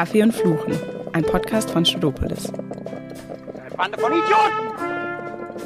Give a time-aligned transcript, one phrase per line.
[0.00, 0.72] Kaffee und Fluchen,
[1.12, 2.50] ein Podcast von Studopolis.
[2.50, 4.70] Eine Bande von Idioten!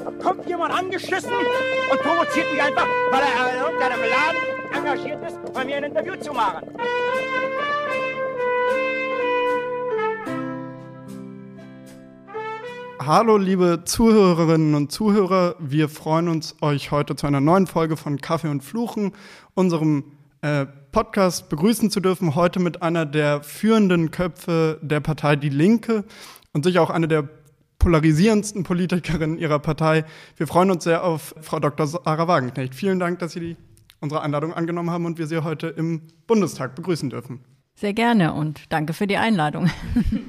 [0.05, 5.55] Da kommt jemand angeschissen und provoziert mich einfach, weil er in irgendeinem Laden engagiert ist,
[5.55, 6.67] bei mir ein Interview zu machen.
[12.99, 18.21] Hallo liebe Zuhörerinnen und Zuhörer, wir freuen uns, euch heute zu einer neuen Folge von
[18.21, 19.13] Kaffee und Fluchen,
[19.55, 20.11] unserem
[20.41, 22.37] äh, Podcast begrüßen zu dürfen.
[22.37, 26.05] Heute mit einer der führenden Köpfe der Partei Die Linke
[26.53, 27.29] und sicher auch eine der
[27.81, 30.05] polarisierendsten Politikerinnen ihrer Partei.
[30.37, 31.89] Wir freuen uns sehr auf Frau Dr.
[31.89, 32.77] Sarah Wagenknecht.
[32.77, 33.57] Vielen Dank, dass Sie die,
[33.99, 37.41] unsere Einladung angenommen haben und wir Sie heute im Bundestag begrüßen dürfen.
[37.75, 39.69] Sehr gerne und danke für die Einladung.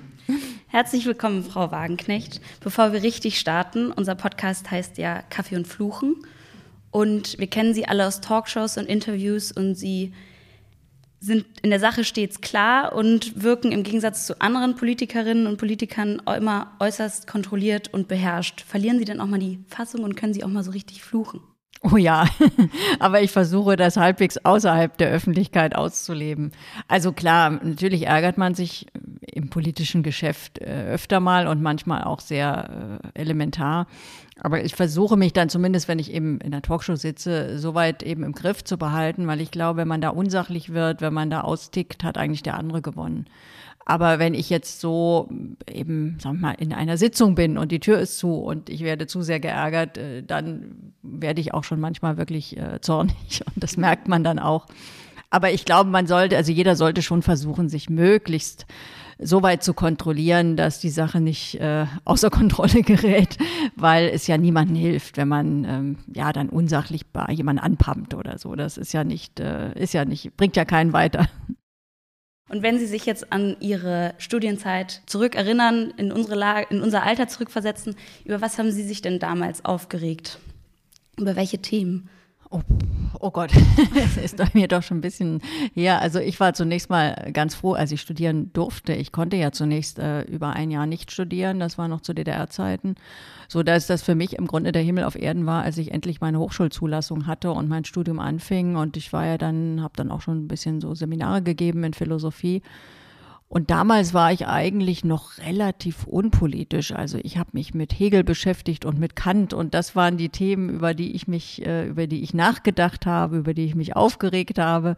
[0.67, 2.41] Herzlich willkommen, Frau Wagenknecht.
[2.61, 6.15] Bevor wir richtig starten, unser Podcast heißt ja Kaffee und Fluchen.
[6.89, 10.11] Und wir kennen Sie alle aus Talkshows und Interviews und Sie
[11.19, 16.21] sind in der Sache stets klar und wirken im Gegensatz zu anderen Politikerinnen und Politikern
[16.25, 18.61] immer äußerst kontrolliert und beherrscht.
[18.61, 21.41] Verlieren Sie denn auch mal die Fassung und können Sie auch mal so richtig fluchen?
[21.91, 22.25] Oh ja,
[22.99, 26.51] aber ich versuche das halbwegs außerhalb der Öffentlichkeit auszuleben.
[26.87, 28.87] Also klar, natürlich ärgert man sich
[29.21, 33.85] im politischen Geschäft äh, öfter mal und manchmal auch sehr äh, elementar.
[34.41, 38.23] Aber ich versuche mich dann zumindest, wenn ich eben in der Talkshow sitze, soweit eben
[38.23, 41.41] im Griff zu behalten, weil ich glaube, wenn man da unsachlich wird, wenn man da
[41.41, 43.27] austickt, hat eigentlich der andere gewonnen.
[43.85, 45.29] Aber wenn ich jetzt so
[45.71, 49.05] eben, sag mal, in einer Sitzung bin und die Tür ist zu und ich werde
[49.05, 53.77] zu sehr geärgert, äh, dann werde ich auch schon manchmal wirklich äh, zornig und das
[53.77, 54.65] merkt man dann auch.
[55.29, 58.65] Aber ich glaube, man sollte, also jeder sollte schon versuchen, sich möglichst
[59.19, 63.37] so weit zu kontrollieren, dass die Sache nicht äh, außer Kontrolle gerät,
[63.75, 68.39] weil es ja niemandem hilft, wenn man ähm, ja dann unsachlich bei jemanden anpumpt oder
[68.39, 68.55] so.
[68.55, 71.27] Das ist ja nicht, äh, ist ja nicht, bringt ja keinen weiter.
[72.47, 77.27] Und wenn Sie sich jetzt an Ihre Studienzeit zurückerinnern, in, unsere Lage, in unser Alter
[77.27, 80.39] zurückversetzen, über was haben Sie sich denn damals aufgeregt?
[81.17, 82.09] Über welche Themen?
[82.51, 82.61] Oh,
[83.19, 83.51] oh Gott,
[83.95, 85.41] das ist bei mir doch schon ein bisschen
[85.73, 86.01] her.
[86.01, 88.93] Also ich war zunächst mal ganz froh, als ich studieren durfte.
[88.93, 92.95] Ich konnte ja zunächst äh, über ein Jahr nicht studieren, das war noch zu DDR-Zeiten,
[93.47, 96.21] so dass das für mich im Grunde der Himmel auf Erden war, als ich endlich
[96.21, 98.75] meine Hochschulzulassung hatte und mein Studium anfing.
[98.75, 101.93] Und ich war ja dann, habe dann auch schon ein bisschen so Seminare gegeben in
[101.93, 102.61] Philosophie.
[103.47, 106.91] Und damals war ich eigentlich noch relativ unpolitisch.
[106.91, 110.69] Also ich habe mich mit Hegel beschäftigt und mit Kant und das waren die Themen,
[110.69, 114.57] über die ich mich, äh, über die ich nachgedacht habe, über die ich mich aufgeregt
[114.57, 114.95] habe.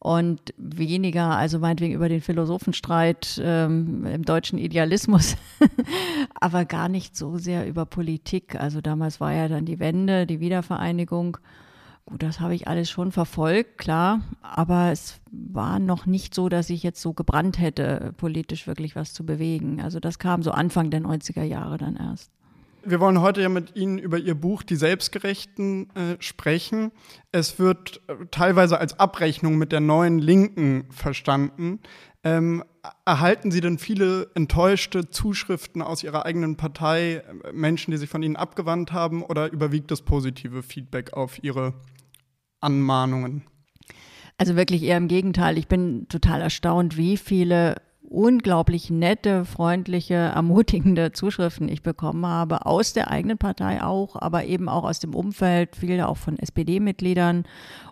[0.00, 5.36] Und weniger, also meinetwegen über den Philosophenstreit ähm, im deutschen Idealismus,
[6.34, 8.54] aber gar nicht so sehr über Politik.
[8.54, 11.38] Also damals war ja dann die Wende, die Wiedervereinigung.
[12.08, 16.70] Gut, das habe ich alles schon verfolgt, klar, aber es war noch nicht so, dass
[16.70, 19.82] ich jetzt so gebrannt hätte, politisch wirklich was zu bewegen.
[19.82, 22.30] Also das kam so Anfang der 90er Jahre dann erst.
[22.82, 26.92] Wir wollen heute ja mit Ihnen über Ihr Buch Die Selbstgerechten äh, sprechen.
[27.30, 31.80] Es wird äh, teilweise als Abrechnung mit der neuen Linken verstanden.
[32.24, 32.64] Ähm,
[33.04, 38.22] erhalten Sie denn viele enttäuschte Zuschriften aus Ihrer eigenen Partei, äh, Menschen, die sich von
[38.22, 41.74] Ihnen abgewandt haben, oder überwiegt das positive Feedback auf Ihre
[42.60, 43.44] Anmahnungen?
[44.36, 45.58] Also wirklich eher im Gegenteil.
[45.58, 47.76] Ich bin total erstaunt, wie viele
[48.08, 54.68] unglaublich nette, freundliche, ermutigende Zuschriften ich bekommen habe, aus der eigenen Partei auch, aber eben
[54.68, 57.44] auch aus dem Umfeld, viele auch von SPD-Mitgliedern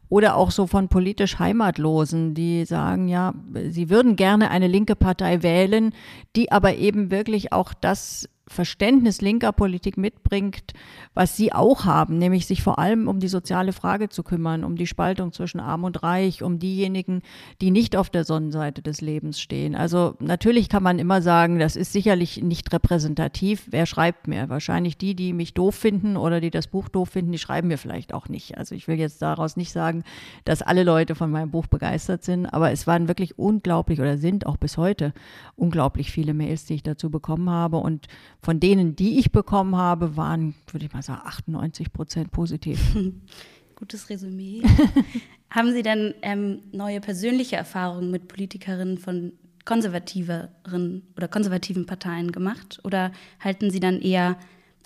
[0.08, 3.34] oder auch so von politisch Heimatlosen, die sagen, ja,
[3.68, 5.92] sie würden gerne eine linke Partei wählen,
[6.34, 10.72] die aber eben wirklich auch das Verständnis linker Politik mitbringt,
[11.14, 14.76] was sie auch haben, nämlich sich vor allem um die soziale Frage zu kümmern, um
[14.76, 17.22] die Spaltung zwischen Arm und Reich, um diejenigen,
[17.60, 19.74] die nicht auf der Sonnenseite des Lebens stehen.
[19.74, 23.66] Also natürlich kann man immer sagen, das ist sicherlich nicht repräsentativ.
[23.70, 24.48] Wer schreibt mir?
[24.48, 27.78] Wahrscheinlich die, die mich doof finden oder die das Buch doof finden, die schreiben mir
[27.78, 28.56] vielleicht auch nicht.
[28.56, 30.04] Also ich will jetzt daraus nicht sagen,
[30.44, 34.46] dass alle Leute von meinem Buch begeistert sind, aber es waren wirklich unglaublich oder sind
[34.46, 35.12] auch bis heute
[35.56, 38.06] unglaublich viele Mails, die ich dazu bekommen habe und
[38.42, 42.80] von denen, die ich bekommen habe, waren, würde ich mal sagen, 98 Prozent positiv.
[43.76, 44.62] Gutes Resümee.
[45.50, 49.32] Haben Sie denn ähm, neue persönliche Erfahrungen mit Politikerinnen von
[49.64, 52.80] konservativeren oder konservativen Parteien gemacht?
[52.84, 54.36] Oder halten Sie dann eher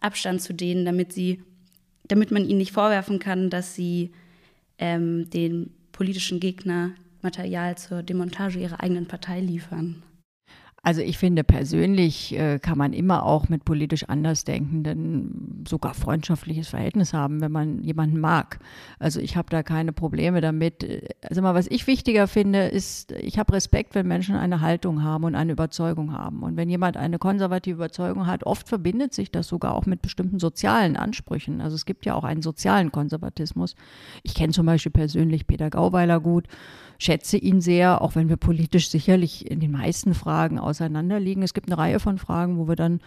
[0.00, 1.43] Abstand zu denen, damit sie,
[2.05, 4.12] damit man ihnen nicht vorwerfen kann, dass sie
[4.79, 6.93] ähm, den politischen Gegner
[7.23, 10.03] Material zur Demontage ihrer eigenen Partei liefern?
[10.82, 17.12] Also ich finde persönlich äh, kann man immer auch mit politisch Andersdenkenden sogar freundschaftliches Verhältnis
[17.12, 18.61] haben, wenn man jemanden mag.
[18.99, 20.87] Also ich habe da keine Probleme damit.
[21.29, 25.25] Also mal, was ich wichtiger finde, ist, ich habe Respekt, wenn Menschen eine Haltung haben
[25.25, 26.43] und eine Überzeugung haben.
[26.43, 30.38] Und wenn jemand eine konservative Überzeugung hat, oft verbindet sich das sogar auch mit bestimmten
[30.38, 31.61] sozialen Ansprüchen.
[31.61, 33.75] Also es gibt ja auch einen sozialen Konservatismus.
[34.23, 36.47] Ich kenne zum Beispiel persönlich Peter Gauweiler gut
[37.00, 41.43] schätze ihn sehr, auch wenn wir politisch sicherlich in den meisten Fragen auseinanderliegen.
[41.43, 43.00] Es gibt eine Reihe von Fragen, wo wir dann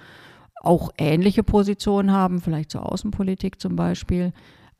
[0.61, 4.33] auch ähnliche Positionen haben, vielleicht zur Außenpolitik zum Beispiel.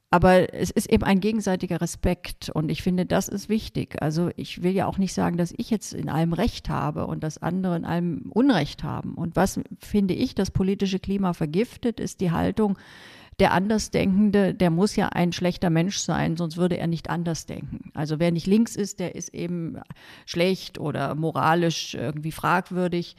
[0.10, 4.02] Aber es ist eben ein gegenseitiger Respekt und ich finde, das ist wichtig.
[4.02, 7.24] Also ich will ja auch nicht sagen, dass ich jetzt in allem Recht habe und
[7.24, 9.16] dass andere in allem Unrecht haben.
[9.16, 12.78] Und was finde ich das politische Klima vergiftet, ist die Haltung,
[13.40, 17.92] der Andersdenkende, der muss ja ein schlechter Mensch sein, sonst würde er nicht anders denken.
[17.94, 19.78] Also wer nicht links ist, der ist eben
[20.26, 23.16] schlecht oder moralisch irgendwie fragwürdig.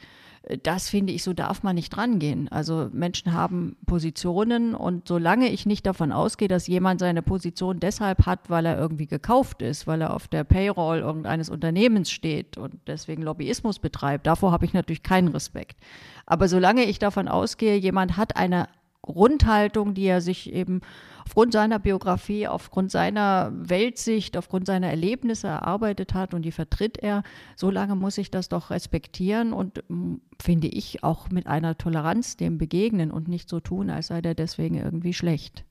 [0.61, 2.47] Das finde ich, so darf man nicht rangehen.
[2.49, 8.27] Also Menschen haben Positionen und solange ich nicht davon ausgehe, dass jemand seine Position deshalb
[8.27, 12.75] hat, weil er irgendwie gekauft ist, weil er auf der Payroll irgendeines Unternehmens steht und
[12.85, 15.79] deswegen Lobbyismus betreibt, davor habe ich natürlich keinen Respekt.
[16.27, 18.67] Aber solange ich davon ausgehe, jemand hat eine
[19.05, 20.81] Grundhaltung, die er sich eben
[21.25, 27.23] aufgrund seiner Biografie, aufgrund seiner Weltsicht, aufgrund seiner Erlebnisse erarbeitet hat und die vertritt er,
[27.55, 32.37] so lange muss ich das doch respektieren und mm, finde ich auch mit einer Toleranz
[32.37, 35.63] dem begegnen und nicht so tun, als sei der deswegen irgendwie schlecht.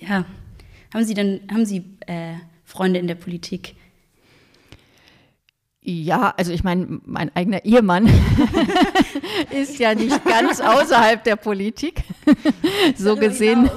[0.00, 0.24] Ja,
[0.94, 2.34] haben Sie denn, haben Sie äh,
[2.64, 3.76] Freunde in der Politik?
[5.90, 8.10] Ja, also ich meine, mein eigener Ehemann
[9.50, 12.02] ist ja nicht ganz außerhalb der Politik,
[12.94, 13.70] so gesehen.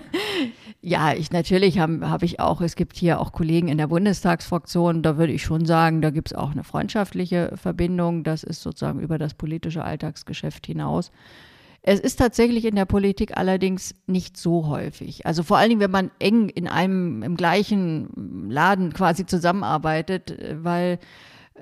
[0.80, 5.02] ja, ich natürlich habe hab ich auch, es gibt hier auch Kollegen in der Bundestagsfraktion,
[5.02, 9.00] da würde ich schon sagen, da gibt es auch eine freundschaftliche Verbindung, das ist sozusagen
[9.00, 11.10] über das politische Alltagsgeschäft hinaus.
[11.82, 15.26] Es ist tatsächlich in der Politik allerdings nicht so häufig.
[15.26, 20.98] Also vor allen Dingen, wenn man eng in einem, im gleichen Laden quasi zusammenarbeitet, weil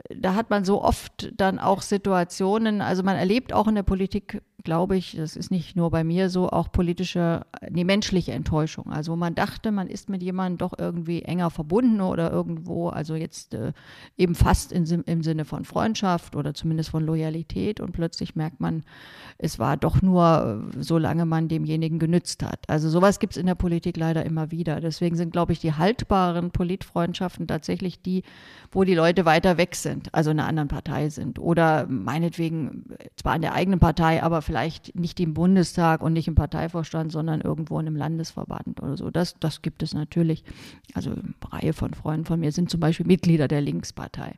[0.09, 4.43] da hat man so oft dann auch Situationen, also man erlebt auch in der Politik
[4.63, 8.91] glaube ich, das ist nicht nur bei mir so, auch politische, nee, menschliche Enttäuschung.
[8.93, 13.55] Also man dachte, man ist mit jemandem doch irgendwie enger verbunden oder irgendwo, also jetzt
[13.55, 13.73] äh,
[14.17, 18.85] eben fast in, im Sinne von Freundschaft oder zumindest von Loyalität und plötzlich merkt man,
[19.39, 22.69] es war doch nur, äh, solange man demjenigen genützt hat.
[22.69, 24.81] Also sowas gibt es in der Politik leider immer wieder.
[24.81, 28.23] Deswegen sind, glaube ich, die haltbaren Politfreundschaften tatsächlich die,
[28.71, 29.75] wo die Leute weiter weg
[30.13, 32.85] also in einer anderen Partei sind oder meinetwegen
[33.17, 37.41] zwar in der eigenen Partei, aber vielleicht nicht im Bundestag und nicht im Parteivorstand, sondern
[37.41, 39.11] irgendwo in einem Landesverband oder so.
[39.11, 40.45] Das, das gibt es natürlich.
[40.95, 44.35] Also eine Reihe von Freunden von mir sind zum Beispiel Mitglieder der Linkspartei.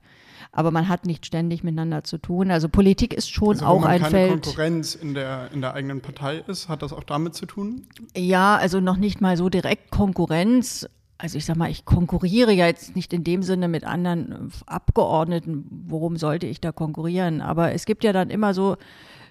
[0.52, 2.50] Aber man hat nicht ständig miteinander zu tun.
[2.50, 4.42] Also Politik ist schon also, auch man ein keine Feld.
[4.42, 7.86] Konkurrenz in der, in der eigenen Partei ist, hat das auch damit zu tun?
[8.16, 10.86] Ja, also noch nicht mal so direkt Konkurrenz,
[11.24, 15.64] also ich sag mal, ich konkurriere ja jetzt nicht in dem Sinne mit anderen Abgeordneten.
[15.70, 17.40] Worum sollte ich da konkurrieren?
[17.40, 18.76] Aber es gibt ja dann immer so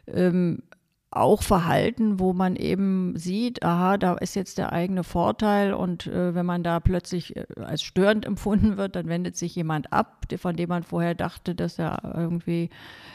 [0.07, 0.63] ähm,
[1.11, 6.33] auch Verhalten, wo man eben sieht, aha, da ist jetzt der eigene Vorteil und äh,
[6.33, 10.55] wenn man da plötzlich äh, als störend empfunden wird, dann wendet sich jemand ab, von
[10.55, 12.71] dem man vorher dachte, dass er irgendwie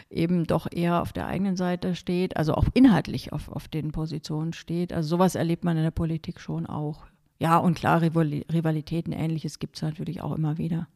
[0.09, 4.53] eben doch eher auf der eigenen Seite steht, also auch inhaltlich auf, auf den Positionen
[4.53, 4.93] steht.
[4.93, 7.09] Also sowas erlebt man in der Politik schon auch.
[7.39, 10.89] Ja, und klar, Rivalitäten, ähnliches gibt es natürlich auch immer wieder.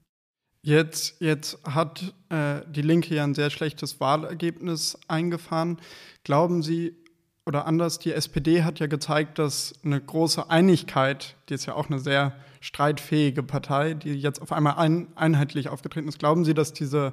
[0.65, 5.79] Jetzt, jetzt hat äh, die Linke ja ein sehr schlechtes Wahlergebnis eingefahren.
[6.23, 6.95] Glauben Sie,
[7.47, 11.91] oder anders, die SPD hat ja gezeigt, dass eine große Einigkeit, die ist ja auch
[11.91, 16.21] eine sehr streitfähige Partei, die jetzt auf einmal ein, einheitlich aufgetreten ist.
[16.21, 17.13] Glauben Sie, dass diese,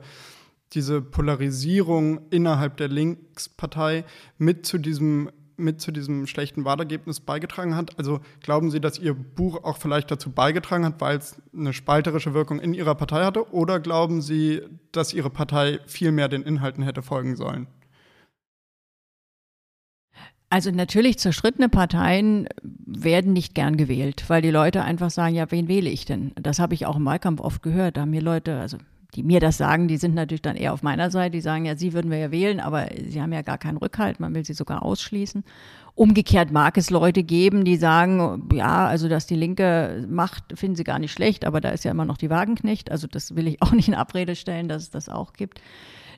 [0.73, 4.05] diese Polarisierung innerhalb der Linkspartei
[4.37, 7.97] mit zu diesem mit zu diesem schlechten Wahlergebnis beigetragen hat?
[7.97, 12.33] Also glauben Sie, dass Ihr Buch auch vielleicht dazu beigetragen hat, weil es eine spalterische
[12.33, 13.51] Wirkung in Ihrer Partei hatte?
[13.53, 14.61] Oder glauben Sie,
[14.91, 17.67] dass Ihre Partei viel mehr den Inhalten hätte folgen sollen?
[20.51, 25.67] Also natürlich zerschrittene Parteien werden nicht gern gewählt, weil die Leute einfach sagen, ja, wen
[25.67, 26.31] wähle ich denn?
[26.35, 27.97] Das habe ich auch im Wahlkampf oft gehört.
[27.97, 28.77] Da haben mir Leute, also
[29.15, 31.31] die mir das sagen, die sind natürlich dann eher auf meiner Seite.
[31.31, 34.19] Die sagen ja, sie würden wir ja wählen, aber sie haben ja gar keinen Rückhalt.
[34.19, 35.43] Man will sie sogar ausschließen.
[35.95, 40.83] Umgekehrt mag es Leute geben, die sagen, ja, also dass die Linke macht, finden sie
[40.83, 42.91] gar nicht schlecht, aber da ist ja immer noch die Wagenknecht.
[42.91, 45.59] Also das will ich auch nicht in Abrede stellen, dass es das auch gibt.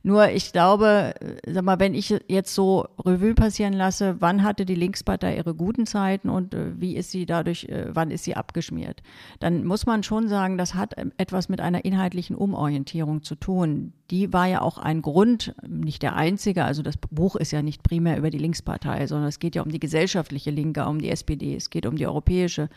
[0.04, 4.66] Nur ich glaube, äh, sag mal, wenn ich jetzt so Revue passieren lasse, wann hatte
[4.66, 8.36] die Linkspartei ihre guten Zeiten und äh, wie ist sie dadurch, äh, wann ist sie
[8.36, 9.02] abgeschmiert,
[9.40, 13.94] dann muss man schon sagen, das hat ähm, etwas mit einer inhaltlichen Umorientierung zu tun.
[14.10, 17.84] Die war ja auch ein Grund, nicht der einzige, also das Buch ist ja nicht
[17.84, 21.56] primär über die Linkspartei, sondern es geht ja um die gesellschaftliche Linke, um die SPD,
[21.56, 22.70] es geht um die europäische,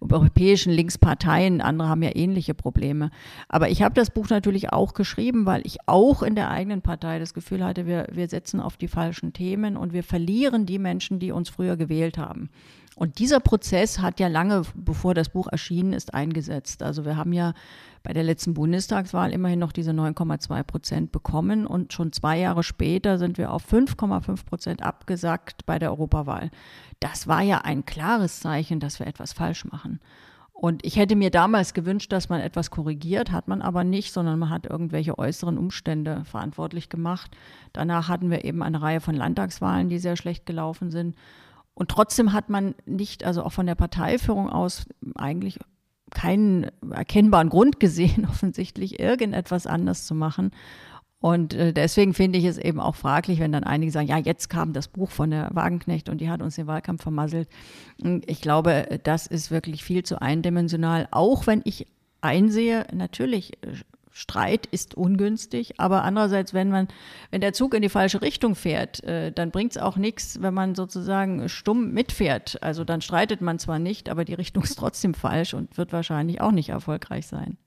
[0.00, 3.10] um europäischen Linksparteien, andere haben ja ähnliche Probleme.
[3.48, 6.82] Aber ich habe das Buch natürlich auch geschrieben, weil ich auch in der eigenen eigenen
[6.82, 10.78] Partei das Gefühl hatte, wir, wir setzen auf die falschen Themen und wir verlieren die
[10.78, 12.50] Menschen, die uns früher gewählt haben.
[12.94, 16.82] Und dieser Prozess hat ja lange, bevor das Buch erschienen ist, eingesetzt.
[16.82, 17.54] Also wir haben ja
[18.02, 23.18] bei der letzten Bundestagswahl immerhin noch diese 9,2 Prozent bekommen und schon zwei Jahre später
[23.18, 26.50] sind wir auf 5,5 Prozent abgesackt bei der Europawahl.
[27.00, 30.00] Das war ja ein klares Zeichen, dass wir etwas falsch machen.
[30.60, 34.40] Und ich hätte mir damals gewünscht, dass man etwas korrigiert, hat man aber nicht, sondern
[34.40, 37.30] man hat irgendwelche äußeren Umstände verantwortlich gemacht.
[37.72, 41.14] Danach hatten wir eben eine Reihe von Landtagswahlen, die sehr schlecht gelaufen sind.
[41.74, 45.60] Und trotzdem hat man nicht, also auch von der Parteiführung aus, eigentlich
[46.10, 50.50] keinen erkennbaren Grund gesehen, offensichtlich irgendetwas anders zu machen.
[51.20, 54.48] Und äh, deswegen finde ich es eben auch fraglich, wenn dann einige sagen, ja, jetzt
[54.48, 57.48] kam das Buch von der Wagenknecht und die hat uns den Wahlkampf vermasselt.
[58.26, 61.86] Ich glaube, das ist wirklich viel zu eindimensional, auch wenn ich
[62.20, 63.74] einsehe, natürlich, äh,
[64.10, 66.88] Streit ist ungünstig, aber andererseits, wenn man,
[67.30, 70.54] wenn der Zug in die falsche Richtung fährt, äh, dann bringt es auch nichts, wenn
[70.54, 72.60] man sozusagen stumm mitfährt.
[72.60, 76.40] Also dann streitet man zwar nicht, aber die Richtung ist trotzdem falsch und wird wahrscheinlich
[76.40, 77.58] auch nicht erfolgreich sein.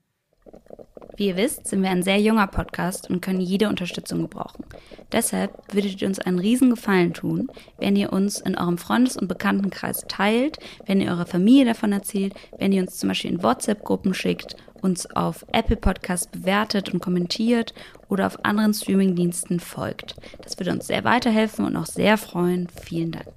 [1.18, 4.66] Wie ihr wisst, sind wir ein sehr junger Podcast und können jede Unterstützung gebrauchen.
[5.12, 9.28] Deshalb würdet ihr uns einen riesen Gefallen tun, wenn ihr uns in eurem Freundes- und
[9.28, 14.14] Bekanntenkreis teilt, wenn ihr eurer Familie davon erzählt, wenn ihr uns zum Beispiel in WhatsApp-Gruppen
[14.14, 17.74] schickt, uns auf Apple Podcast bewertet und kommentiert
[18.10, 20.16] oder auf anderen Streamingdiensten folgt.
[20.42, 22.68] Das würde uns sehr weiterhelfen und auch sehr freuen.
[22.84, 23.28] Vielen Dank.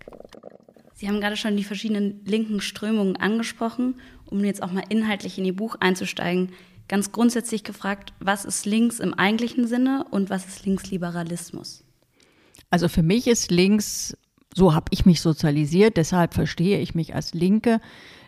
[0.95, 4.01] Sie haben gerade schon die verschiedenen linken Strömungen angesprochen.
[4.27, 6.51] Um jetzt auch mal inhaltlich in Ihr Buch einzusteigen,
[6.89, 11.85] ganz grundsätzlich gefragt, was ist links im eigentlichen Sinne und was ist Linksliberalismus?
[12.71, 14.17] Also für mich ist links,
[14.55, 17.81] so habe ich mich sozialisiert, deshalb verstehe ich mich als Linke,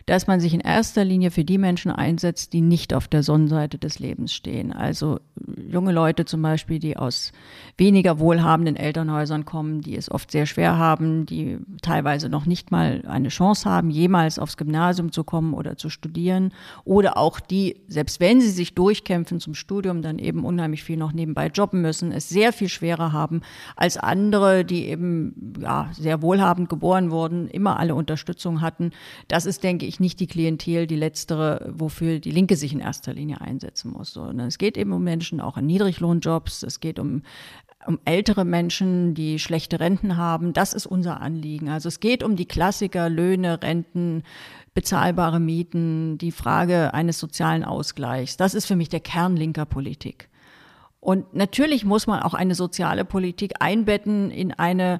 [0.07, 3.77] dass man sich in erster Linie für die Menschen einsetzt, die nicht auf der Sonnenseite
[3.77, 4.71] des Lebens stehen.
[4.71, 5.19] Also
[5.69, 7.33] junge Leute zum Beispiel, die aus
[7.77, 13.03] weniger wohlhabenden Elternhäusern kommen, die es oft sehr schwer haben, die teilweise noch nicht mal
[13.05, 16.53] eine Chance haben, jemals aufs Gymnasium zu kommen oder zu studieren.
[16.85, 21.11] Oder auch die, selbst wenn sie sich durchkämpfen zum Studium, dann eben unheimlich viel noch
[21.11, 23.41] nebenbei jobben müssen, es sehr viel schwerer haben
[23.75, 28.91] als andere, die eben ja, sehr wohlhabend geboren wurden, immer alle Unterstützung hatten.
[29.27, 33.13] Das ist, denke ich, nicht die Klientel, die letztere, wofür die Linke sich in erster
[33.13, 34.13] Linie einsetzen muss.
[34.13, 37.23] Sondern es geht eben um Menschen auch in Niedriglohnjobs, es geht um
[37.87, 40.51] um ältere Menschen, die schlechte Renten haben.
[40.51, 41.69] Das ist unser Anliegen.
[41.69, 44.23] Also es geht um die Klassiker, Löhne, Renten,
[44.73, 48.35] bezahlbare Mieten, die Frage eines sozialen Ausgleichs.
[48.35, 50.29] Das ist für mich der Kern linker Politik.
[50.99, 54.99] Und natürlich muss man auch eine soziale Politik einbetten in eine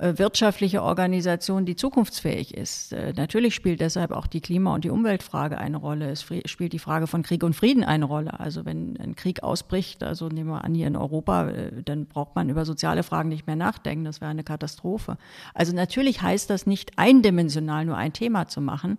[0.00, 2.92] wirtschaftliche Organisation, die zukunftsfähig ist.
[2.92, 6.10] Äh, natürlich spielt deshalb auch die Klima- und die Umweltfrage eine Rolle.
[6.10, 8.38] Es spielt die Frage von Krieg und Frieden eine Rolle.
[8.38, 12.36] Also wenn ein Krieg ausbricht, also nehmen wir an hier in Europa, äh, dann braucht
[12.36, 14.04] man über soziale Fragen nicht mehr nachdenken.
[14.04, 15.18] Das wäre eine Katastrophe.
[15.52, 18.98] Also natürlich heißt das nicht eindimensional nur ein Thema zu machen.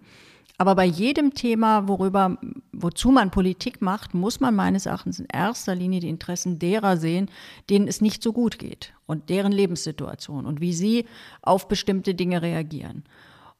[0.59, 2.37] Aber bei jedem Thema, worüber,
[2.73, 7.31] wozu man Politik macht, muss man meines Erachtens in erster Linie die Interessen derer sehen,
[7.69, 11.05] denen es nicht so gut geht und deren Lebenssituation und wie sie
[11.41, 13.05] auf bestimmte Dinge reagieren.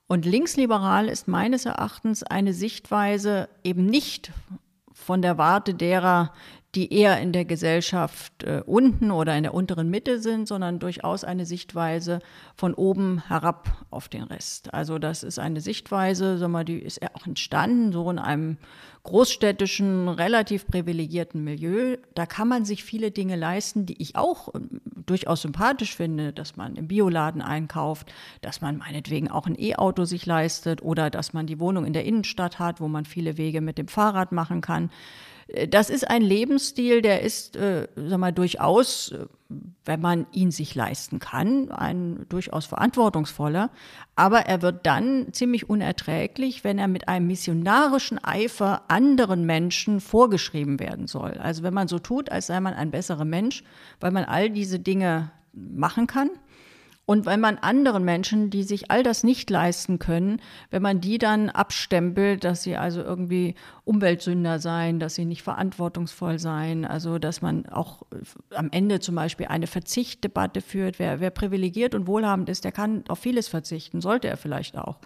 [0.07, 4.33] Und linksliberal ist meines Erachtens eine Sichtweise eben nicht
[4.91, 6.33] von der Warte derer,
[6.75, 11.23] die eher in der Gesellschaft äh, unten oder in der unteren Mitte sind, sondern durchaus
[11.23, 12.19] eine Sichtweise
[12.55, 14.71] von oben herab auf den Rest.
[14.73, 18.57] Also das ist eine Sichtweise, sag mal, die ist auch entstanden so in einem
[19.01, 21.97] großstädtischen, relativ privilegierten Milieu.
[22.13, 24.59] Da kann man sich viele Dinge leisten, die ich auch äh,
[25.07, 30.27] durchaus sympathisch finde, dass man im Bioladen einkauft, dass man meinetwegen auch ein E-Auto sich
[30.27, 33.79] leistet oder dass man die Wohnung in der Innenstadt hat, wo man viele Wege mit
[33.79, 34.91] dem Fahrrad machen kann.
[35.69, 39.25] Das ist ein Lebensstil, der ist, äh, sag mal, durchaus, äh,
[39.83, 43.71] wenn man ihn sich leisten kann, ein durchaus verantwortungsvoller.
[44.15, 50.79] Aber er wird dann ziemlich unerträglich, wenn er mit einem missionarischen Eifer anderen Menschen vorgeschrieben
[50.79, 51.33] werden soll.
[51.39, 53.63] Also wenn man so tut, als sei man ein besserer Mensch,
[53.99, 56.29] weil man all diese Dinge machen kann
[57.09, 60.39] Und wenn man anderen Menschen, die sich all das nicht leisten können,
[60.69, 66.37] wenn man die dann abstempelt, dass sie also irgendwie Umweltsünder seien, dass sie nicht verantwortungsvoll
[66.37, 68.03] seien, also dass man auch
[68.53, 73.03] am Ende zum Beispiel eine Verzichtdebatte führt, wer, wer privilegiert und wohlhabend ist, der kann
[73.07, 74.99] auf vieles verzichten, sollte er vielleicht auch.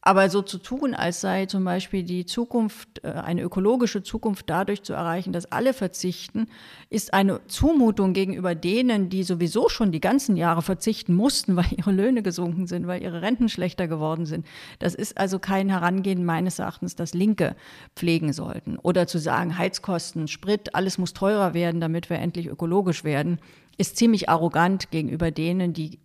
[0.00, 4.84] Aber so zu tun, als sei zum Beispiel die Zukunft, äh, eine ökologische Zukunft dadurch
[4.84, 6.46] zu erreichen, dass alle verzichten,
[6.88, 11.90] ist eine Zumutung gegenüber denen, die sowieso schon die ganzen Jahre verzichten mussten, weil ihre
[11.90, 14.46] Löhne gesunken sind, weil ihre Renten schlechter geworden sind.
[14.78, 17.56] Das ist also kein Herangehen meines Erachtens, das Linke
[17.96, 18.78] pflegen sollten.
[18.78, 23.40] Oder zu sagen, Heizkosten, Sprit, alles muss teurer werden, damit wir endlich ökologisch werden
[23.78, 25.98] ist ziemlich arrogant gegenüber denen, die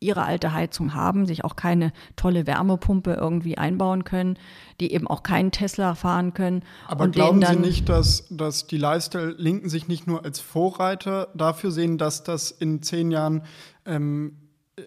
[0.00, 4.38] ihre alte Heizung haben, sich auch keine tolle Wärmepumpe irgendwie einbauen können,
[4.80, 6.62] die eben auch keinen Tesla fahren können.
[6.88, 11.98] Aber glauben Sie nicht, dass, dass die Leiste-Linken sich nicht nur als Vorreiter dafür sehen,
[11.98, 13.42] dass das in zehn Jahren
[13.84, 14.36] ähm,
[14.76, 14.82] äh,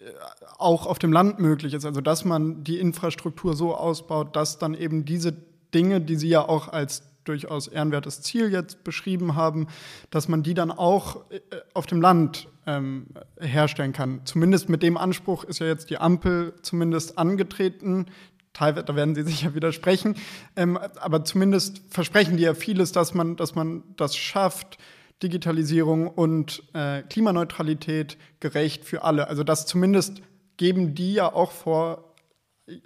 [0.58, 1.86] auch auf dem Land möglich ist?
[1.86, 5.36] Also dass man die Infrastruktur so ausbaut, dass dann eben diese
[5.76, 9.68] Dinge, die Sie ja auch als durchaus ehrenwertes Ziel jetzt beschrieben haben,
[10.10, 11.40] dass man die dann auch äh,
[11.74, 13.08] auf dem Land ähm,
[13.40, 14.22] herstellen kann.
[14.26, 18.08] Zumindest mit dem Anspruch ist ja jetzt die Ampel zumindest angetreten.
[18.54, 20.16] Teilweise, da werden Sie sicher widersprechen,
[20.56, 24.78] ähm, aber zumindest versprechen die ja vieles, dass man, dass man das schafft,
[25.22, 29.28] Digitalisierung und äh, Klimaneutralität gerecht für alle.
[29.28, 30.22] Also das zumindest
[30.58, 32.13] geben die ja auch vor,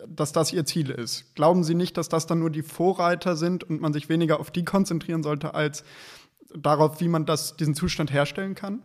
[0.07, 1.35] dass das ihr Ziel ist.
[1.35, 4.51] Glauben Sie nicht, dass das dann nur die Vorreiter sind und man sich weniger auf
[4.51, 5.83] die konzentrieren sollte, als
[6.55, 8.81] darauf, wie man das, diesen Zustand herstellen kann?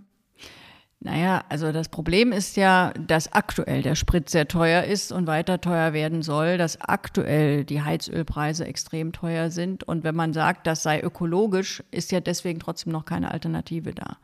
[1.05, 5.61] Naja, also das Problem ist ja, dass aktuell der Sprit sehr teuer ist und weiter
[5.61, 9.83] teuer werden soll, dass aktuell die Heizölpreise extrem teuer sind.
[9.83, 14.19] Und wenn man sagt, das sei ökologisch, ist ja deswegen trotzdem noch keine Alternative da.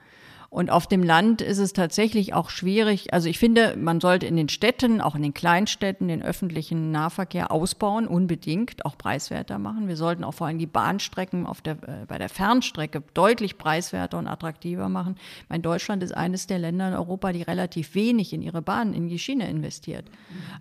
[0.50, 3.12] Und auf dem Land ist es tatsächlich auch schwierig.
[3.12, 7.52] Also ich finde, man sollte in den Städten, auch in den Kleinstädten, den öffentlichen Nahverkehr
[7.52, 9.88] ausbauen, unbedingt, auch preiswerter machen.
[9.88, 14.16] Wir sollten auch vor allem die Bahnstrecken auf der, äh, bei der Fernstrecke deutlich preiswerter
[14.16, 15.16] und attraktiver machen.
[15.50, 19.08] Mein Deutschland ist eines der Länder in Europa, die relativ wenig in ihre Bahnen, in
[19.08, 20.06] die Schiene investiert.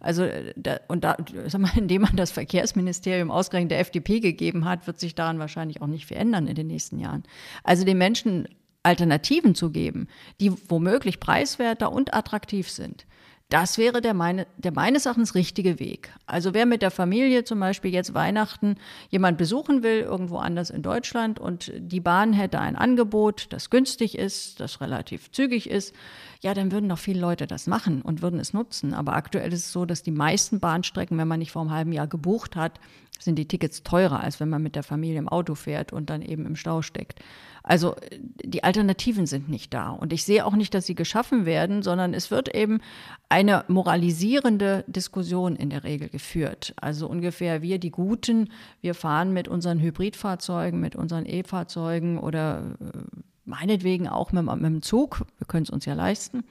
[0.01, 1.15] Also, äh, da, und da,
[1.45, 5.81] sag mal, indem man das Verkehrsministerium ausgerechnet der FDP gegeben hat, wird sich daran wahrscheinlich
[5.81, 7.23] auch nicht verändern in den nächsten Jahren.
[7.63, 8.49] Also den Menschen
[8.87, 10.07] Alternativen zu geben,
[10.39, 13.05] die womöglich preiswerter und attraktiv sind.
[13.49, 16.11] Das wäre der, meine, der meines Erachtens richtige Weg.
[16.25, 18.75] Also wer mit der Familie zum Beispiel jetzt Weihnachten
[19.09, 24.17] jemand besuchen will, irgendwo anders in Deutschland und die Bahn hätte ein Angebot, das günstig
[24.17, 25.95] ist, das relativ zügig ist,
[26.41, 28.93] ja, dann würden doch viele Leute das machen und würden es nutzen.
[28.93, 31.93] Aber aktuell ist es so, dass die meisten Bahnstrecken, wenn man nicht vor einem halben
[31.93, 32.81] Jahr gebucht hat,
[33.19, 36.21] sind die Tickets teurer, als wenn man mit der Familie im Auto fährt und dann
[36.21, 37.19] eben im Stau steckt.
[37.67, 39.89] Also die Alternativen sind nicht da.
[39.89, 42.79] Und ich sehe auch nicht, dass sie geschaffen werden, sondern es wird eben
[43.27, 46.73] eine moralisierende Diskussion in der Regel geführt.
[46.77, 48.49] Also ungefähr wir, die Guten,
[48.79, 54.81] wir fahren mit unseren Hybridfahrzeugen, mit unseren E-Fahrzeugen oder äh, meinetwegen auch mit, mit dem
[54.81, 55.25] Zug.
[55.37, 56.45] Wir können es uns ja leisten.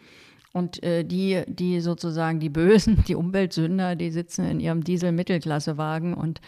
[0.57, 6.40] Und äh, die, die sozusagen die Bösen, die Umweltsünder, die sitzen in ihrem Diesel-Mittelklassewagen und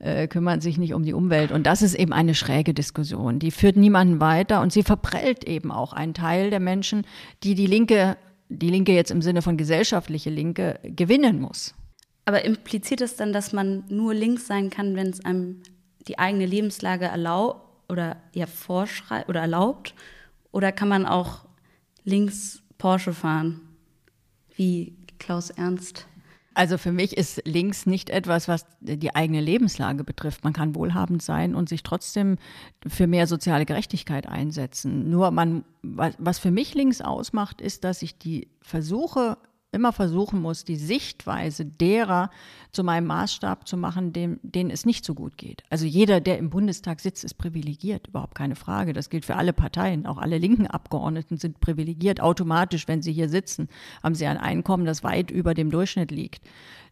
[0.00, 1.50] äh, kümmern sich nicht um die Umwelt.
[1.50, 3.38] Und das ist eben eine schräge Diskussion.
[3.38, 7.06] Die führt niemanden weiter und sie verprellt eben auch einen Teil der Menschen,
[7.42, 8.18] die die Linke,
[8.50, 11.74] die Linke jetzt im Sinne von gesellschaftliche Linke, gewinnen muss.
[12.26, 15.62] Aber impliziert es dann, dass man nur links sein kann, wenn es einem
[16.06, 19.94] die eigene Lebenslage erlaubt oder ja vorschreibt oder erlaubt?
[20.52, 21.46] Oder kann man auch
[22.04, 23.60] links Porsche fahren,
[24.56, 26.06] wie Klaus Ernst.
[26.54, 30.44] Also für mich ist links nicht etwas, was die eigene Lebenslage betrifft.
[30.44, 32.38] Man kann wohlhabend sein und sich trotzdem
[32.86, 35.10] für mehr soziale Gerechtigkeit einsetzen.
[35.10, 39.36] Nur man, was für mich links ausmacht, ist, dass ich die Versuche
[39.74, 42.30] immer versuchen muss, die Sichtweise derer
[42.72, 45.62] zu meinem Maßstab zu machen, dem, denen es nicht so gut geht.
[45.70, 48.92] Also jeder, der im Bundestag sitzt, ist privilegiert, überhaupt keine Frage.
[48.92, 50.06] Das gilt für alle Parteien.
[50.06, 52.20] Auch alle linken Abgeordneten sind privilegiert.
[52.20, 53.68] Automatisch, wenn sie hier sitzen,
[54.02, 56.42] haben sie ein Einkommen, das weit über dem Durchschnitt liegt.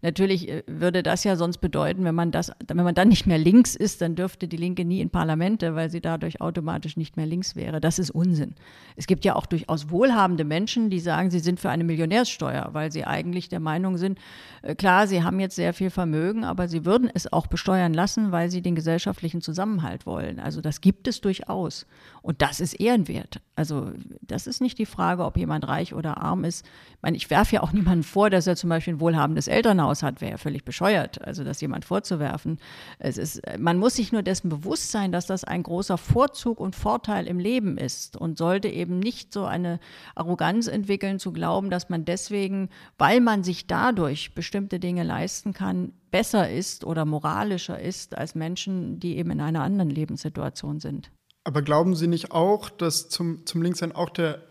[0.03, 3.39] Natürlich äh, würde das ja sonst bedeuten, wenn man das, wenn man dann nicht mehr
[3.39, 7.27] links ist, dann dürfte die Linke nie in Parlamente, weil sie dadurch automatisch nicht mehr
[7.27, 7.81] links wäre.
[7.81, 8.55] Das ist Unsinn.
[8.97, 12.93] Es gibt ja auch durchaus wohlhabende Menschen, die sagen, sie sind für eine Millionärssteuer, weil
[12.93, 14.19] sie eigentlich der Meinung sind,
[14.63, 18.33] äh, klar, sie haben jetzt sehr viel Vermögen, aber sie würden es auch besteuern lassen,
[18.33, 20.41] weil sie den gesellschaftlichen Zusammenhalt wollen.
[20.41, 21.87] Also das gibt es durchaus.
[22.23, 23.41] Und das ist ehrenwert.
[23.57, 26.65] Also das ist nicht die Frage, ob jemand reich oder arm ist.
[26.91, 30.03] Ich meine, ich werfe ja auch niemandem vor, dass er zum Beispiel ein wohlhabendes Elternhaus
[30.03, 30.21] hat.
[30.21, 32.59] Wäre ja völlig bescheuert, also das jemand vorzuwerfen.
[32.99, 36.77] Es ist, man muss sich nur dessen bewusst sein, dass das ein großer Vorzug und
[36.77, 39.81] Vorteil im Leben ist und sollte eben nicht so eine
[40.15, 45.93] Arroganz entwickeln, zu glauben, dass man deswegen, weil man sich dadurch bestimmte Dinge leisten kann,
[46.13, 51.11] besser ist oder moralischer ist als Menschen, die eben in einer anderen Lebenssituation sind.
[51.45, 54.43] Aber glauben Sie nicht auch, dass zum, zum Linkssein auch der,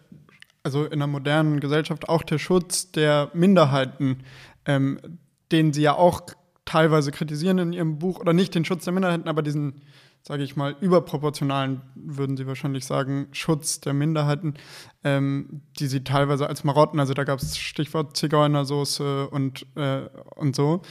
[0.63, 4.23] also in einer modernen Gesellschaft auch der Schutz der Minderheiten,
[4.65, 4.99] ähm,
[5.51, 6.21] den Sie ja auch
[6.65, 9.81] teilweise kritisieren in Ihrem Buch, oder nicht den Schutz der Minderheiten, aber diesen,
[10.21, 14.53] sage ich mal, überproportionalen, würden Sie wahrscheinlich sagen, Schutz der Minderheiten,
[15.03, 20.55] ähm, die Sie teilweise als Marotten, also da gab es Stichwort Zigeunersoße und, äh, und
[20.55, 20.81] so,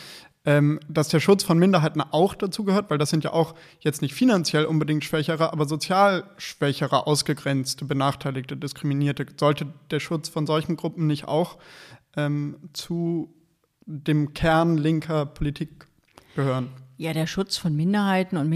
[0.51, 4.03] ähm, dass der Schutz von Minderheiten auch dazu gehört, weil das sind ja auch jetzt
[4.03, 9.27] nicht finanziell unbedingt schwächere, aber sozial schwächere, ausgegrenzte, benachteiligte, diskriminierte.
[9.39, 11.59] Sollte der Schutz von solchen Gruppen nicht auch
[12.17, 13.33] ähm, zu
[13.87, 15.87] dem Kern linker Politik
[16.35, 16.71] gehören?
[16.97, 18.49] Ja, der Schutz von Minderheiten und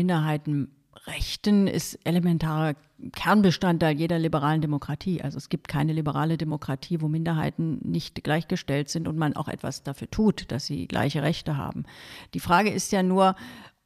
[1.06, 2.74] Minderheitenrechten ist elementarer
[3.12, 5.22] Kernbestandteil jeder liberalen Demokratie.
[5.22, 9.82] Also es gibt keine liberale Demokratie, wo Minderheiten nicht gleichgestellt sind und man auch etwas
[9.82, 11.84] dafür tut, dass sie gleiche Rechte haben.
[12.32, 13.34] Die Frage ist ja nur,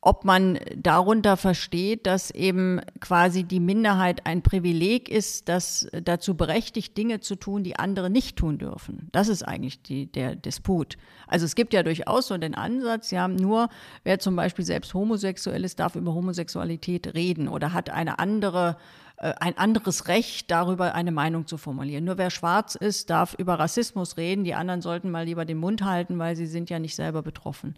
[0.09, 6.97] ob man darunter versteht, dass eben quasi die Minderheit ein Privileg ist, das dazu berechtigt,
[6.97, 9.11] Dinge zu tun, die andere nicht tun dürfen.
[9.13, 10.97] Das ist eigentlich die, der Disput.
[11.27, 13.69] Also es gibt ja durchaus so den Ansatz, ja, nur
[14.03, 18.79] wer zum Beispiel selbst homosexuell ist, darf über Homosexualität reden oder hat eine andere
[19.21, 22.05] ein anderes Recht, darüber eine Meinung zu formulieren.
[22.05, 24.45] Nur wer schwarz ist, darf über Rassismus reden.
[24.45, 27.75] Die anderen sollten mal lieber den Mund halten, weil sie sind ja nicht selber betroffen.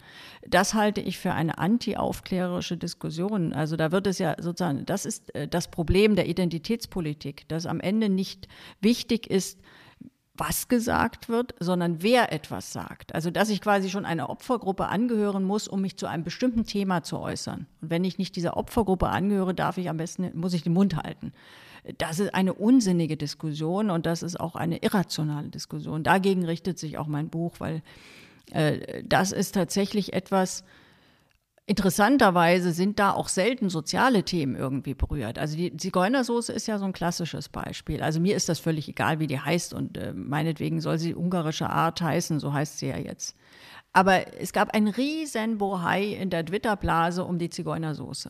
[0.47, 3.53] Das halte ich für eine anti-aufklärerische Diskussion.
[3.53, 7.79] Also da wird es ja sozusagen, das ist äh, das Problem der Identitätspolitik, dass am
[7.79, 8.47] Ende nicht
[8.79, 9.59] wichtig ist,
[10.41, 13.13] was gesagt wird, sondern wer etwas sagt.
[13.13, 17.03] Also dass ich quasi schon einer Opfergruppe angehören muss, um mich zu einem bestimmten Thema
[17.03, 17.67] zu äußern.
[17.79, 20.95] Und wenn ich nicht dieser Opfergruppe angehöre, darf ich am besten, muss ich den Mund
[20.95, 21.31] halten.
[21.99, 26.03] Das ist eine unsinnige Diskussion und das ist auch eine irrationale Diskussion.
[26.03, 27.83] Dagegen richtet sich auch mein Buch, weil
[28.51, 30.63] äh, das ist tatsächlich etwas,
[31.67, 35.37] Interessanterweise sind da auch selten soziale Themen irgendwie berührt.
[35.37, 38.01] Also die Zigeunersoße ist ja so ein klassisches Beispiel.
[38.01, 41.69] Also mir ist das völlig egal, wie die heißt und äh, meinetwegen soll sie ungarische
[41.69, 43.37] Art heißen, so heißt sie ja jetzt.
[43.93, 48.29] Aber es gab ein riesen Bohai in der Twitter-Blase um die Zigeunersoße.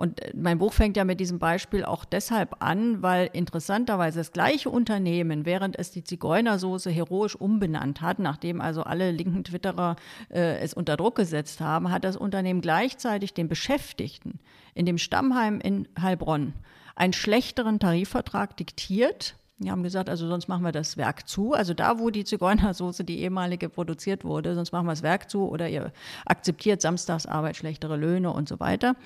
[0.00, 4.32] Und äh, mein Buch fängt ja mit diesem Beispiel auch deshalb an, weil interessanterweise das
[4.32, 9.96] gleiche Unternehmen, während es die Zigeunersoße heroisch umbenannt hat, nachdem also alle linken Twitterer
[10.30, 14.40] äh, es unter Druck gesetzt haben, hat das Unternehmen gleichzeitig den Beschäftigten
[14.72, 16.54] in dem Stammheim in Heilbronn
[16.96, 21.52] einen schlechteren Tarifvertrag diktiert die haben gesagt, also sonst machen wir das Werk zu.
[21.52, 25.46] Also da, wo die Zigeunersoße, die ehemalige, produziert wurde, sonst machen wir das Werk zu
[25.46, 25.92] oder ihr
[26.24, 28.96] akzeptiert Samstagsarbeit, schlechtere Löhne und so weiter.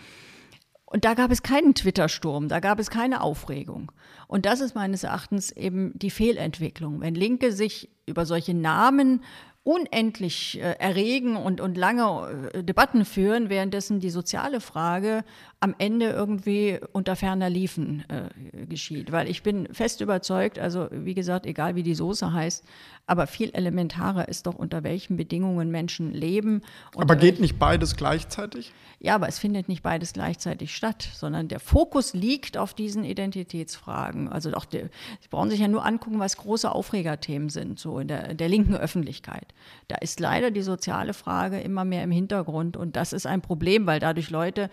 [0.87, 3.90] Und da gab es keinen Twitter-Sturm, da gab es keine Aufregung.
[4.29, 7.01] Und das ist meines Erachtens eben die Fehlentwicklung.
[7.01, 9.23] Wenn Linke sich über solche Namen
[9.64, 15.25] unendlich äh, erregen und, und lange äh, Debatten führen, währenddessen die soziale Frage
[15.59, 19.11] am Ende irgendwie unter ferner Liefen äh, geschieht.
[19.11, 22.62] Weil ich bin fest überzeugt, also wie gesagt, egal wie die Soße heißt,
[23.07, 26.62] aber viel elementarer ist doch, unter welchen Bedingungen Menschen leben.
[26.97, 28.73] Aber geht nicht beides gleichzeitig?
[28.99, 34.31] Ja, aber es findet nicht beides gleichzeitig statt, sondern der Fokus liegt auf diesen Identitätsfragen.
[34.31, 34.85] Also auch die,
[35.21, 38.75] Sie brauchen sich ja nur angucken, was große Aufregerthemen sind, so in der, der linken
[38.75, 39.53] Öffentlichkeit.
[39.88, 43.87] Da ist leider die soziale Frage immer mehr im Hintergrund und das ist ein Problem,
[43.87, 44.71] weil dadurch Leute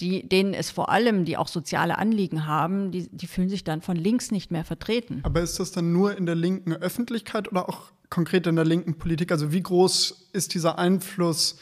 [0.00, 3.82] die, denen es vor allem, die auch soziale Anliegen haben, die, die fühlen sich dann
[3.82, 5.20] von links nicht mehr vertreten.
[5.22, 8.94] Aber ist das dann nur in der linken Öffentlichkeit oder auch konkret in der linken
[8.98, 9.32] Politik?
[9.32, 11.58] Also wie groß ist dieser Einfluss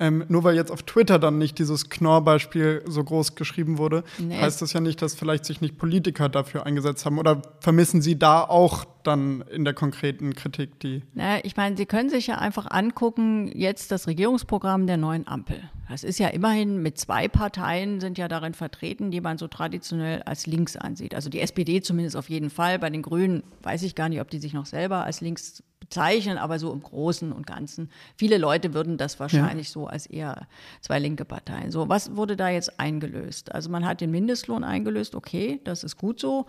[0.00, 4.38] ähm, nur weil jetzt auf Twitter dann nicht dieses Knorr-Beispiel so groß geschrieben wurde, nee.
[4.38, 7.18] heißt das ja nicht, dass vielleicht sich nicht Politiker dafür eingesetzt haben.
[7.18, 11.02] Oder vermissen Sie da auch dann in der konkreten Kritik die?
[11.14, 15.62] Na, ich meine, Sie können sich ja einfach angucken, jetzt das Regierungsprogramm der neuen Ampel.
[15.88, 20.22] Das ist ja immerhin mit zwei Parteien sind ja darin vertreten, die man so traditionell
[20.22, 21.14] als links ansieht.
[21.14, 22.78] Also die SPD zumindest auf jeden Fall.
[22.78, 26.36] Bei den Grünen weiß ich gar nicht, ob die sich noch selber als links bezeichnen,
[26.36, 27.90] aber so im Großen und Ganzen.
[28.16, 29.72] Viele Leute würden das wahrscheinlich ja.
[29.72, 30.46] so als eher
[30.80, 31.70] zwei linke Parteien.
[31.70, 33.54] So, was wurde da jetzt eingelöst?
[33.54, 36.46] Also man hat den Mindestlohn eingelöst, okay, das ist gut so.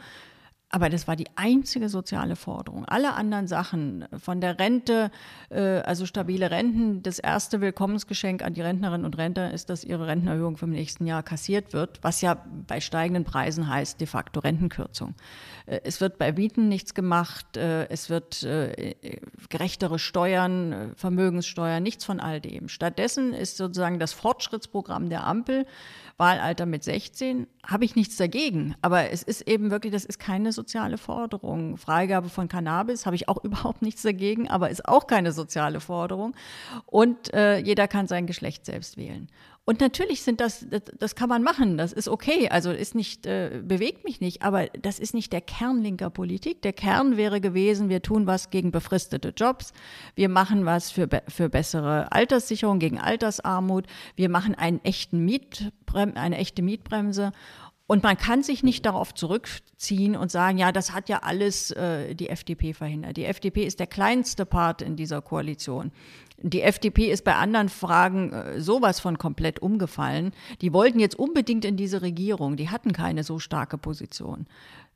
[0.69, 2.83] Aber das war die einzige soziale Forderung.
[2.83, 5.11] Alle anderen Sachen, von der Rente,
[5.49, 10.07] äh, also stabile Renten, das erste Willkommensgeschenk an die Rentnerinnen und Rentner ist, dass ihre
[10.07, 15.15] Rentenerhöhung vom nächsten Jahr kassiert wird, was ja bei steigenden Preisen heißt de facto Rentenkürzung.
[15.67, 18.95] Äh, es wird bei Mieten nichts gemacht, äh, es wird äh,
[19.47, 22.67] gerechtere Steuern, äh, Vermögenssteuer, nichts von all dem.
[22.67, 25.65] Stattdessen ist sozusagen das Fortschrittsprogramm der Ampel,
[26.17, 28.75] Wahlalter mit 16, habe ich nichts dagegen.
[28.81, 31.77] Aber es ist eben wirklich, das ist keine soziale Forderung.
[31.77, 36.35] Freigabe von Cannabis habe ich auch überhaupt nichts dagegen, aber ist auch keine soziale Forderung.
[36.85, 39.29] Und äh, jeder kann sein Geschlecht selbst wählen.
[39.69, 43.25] Und natürlich sind das, das, das kann man machen, das ist okay, also ist nicht,
[43.25, 46.61] äh, bewegt mich nicht, aber das ist nicht der Kern linker Politik.
[46.61, 49.73] Der Kern wäre gewesen, wir tun was gegen befristete Jobs,
[50.15, 56.37] wir machen was für, für bessere Alterssicherung, gegen Altersarmut, wir machen einen echten Mietbrem eine
[56.37, 57.33] echte Mietbremse.
[57.87, 62.13] Und man kann sich nicht darauf zurückziehen und sagen, ja, das hat ja alles äh,
[62.15, 63.15] die FDP verhindert.
[63.15, 65.93] Die FDP ist der kleinste Part in dieser Koalition.
[66.39, 70.33] Die FDP ist bei anderen Fragen äh, sowas von komplett umgefallen.
[70.59, 72.57] Die wollten jetzt unbedingt in diese Regierung.
[72.57, 74.47] Die hatten keine so starke Position.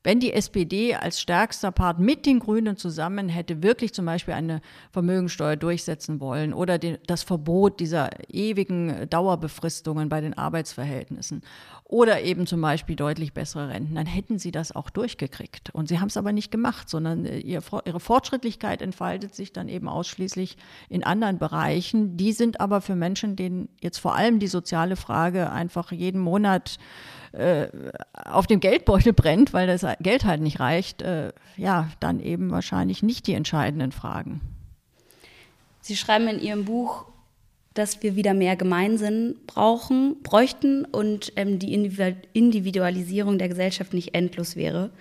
[0.03, 4.61] Wenn die SPD als stärkster Part mit den Grünen zusammen hätte wirklich zum Beispiel eine
[4.91, 11.43] Vermögensteuer durchsetzen wollen oder den, das Verbot dieser ewigen Dauerbefristungen bei den Arbeitsverhältnissen
[11.83, 15.69] oder eben zum Beispiel deutlich bessere Renten, dann hätten sie das auch durchgekriegt.
[15.71, 19.87] Und sie haben es aber nicht gemacht, sondern äh, ihre Fortschrittlichkeit entfaltet sich dann eben
[19.87, 20.57] ausschließlich
[20.89, 22.17] in anderen Bereichen.
[22.17, 26.79] Die sind aber für Menschen, denen jetzt vor allem die soziale Frage einfach jeden Monat
[27.33, 27.67] äh,
[28.13, 33.03] auf dem Geldbeutel brennt, weil das Geld halt nicht reicht, äh, ja, dann eben wahrscheinlich
[33.03, 34.41] nicht die entscheidenden Fragen.
[35.81, 37.05] Sie schreiben in Ihrem Buch,
[37.73, 44.55] dass wir wieder mehr Gemeinsinn brauchen, bräuchten und ähm, die Individualisierung der Gesellschaft nicht endlos
[44.55, 44.91] wäre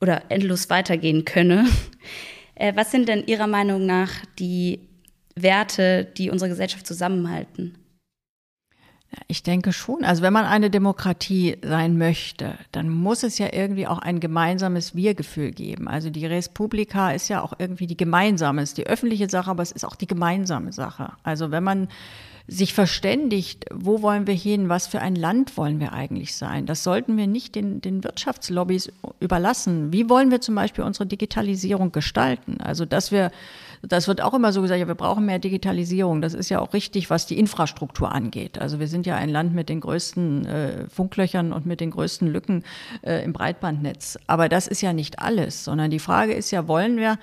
[0.00, 1.66] oder endlos weitergehen könne.
[2.54, 4.80] Äh, was sind denn Ihrer Meinung nach die
[5.34, 7.78] Werte, die unsere Gesellschaft zusammenhalten?
[9.28, 10.04] Ich denke schon.
[10.04, 14.94] Also wenn man eine Demokratie sein möchte, dann muss es ja irgendwie auch ein gemeinsames
[14.94, 15.86] Wir-Gefühl geben.
[15.88, 19.72] Also die Respublika ist ja auch irgendwie die gemeinsame, ist die öffentliche Sache, aber es
[19.72, 21.12] ist auch die gemeinsame Sache.
[21.22, 21.88] Also wenn man
[22.48, 26.66] sich verständigt, wo wollen wir hin, was für ein Land wollen wir eigentlich sein.
[26.66, 29.92] Das sollten wir nicht den, den Wirtschaftslobbys überlassen.
[29.92, 32.60] Wie wollen wir zum Beispiel unsere Digitalisierung gestalten?
[32.60, 33.30] Also dass wir
[33.82, 36.22] das wird auch immer so gesagt, ja, wir brauchen mehr Digitalisierung.
[36.22, 38.58] Das ist ja auch richtig, was die Infrastruktur angeht.
[38.58, 42.28] Also wir sind ja ein Land mit den größten äh, Funklöchern und mit den größten
[42.28, 42.64] Lücken
[43.02, 44.18] äh, im Breitbandnetz.
[44.28, 47.18] Aber das ist ja nicht alles, sondern die Frage ist ja, wollen wir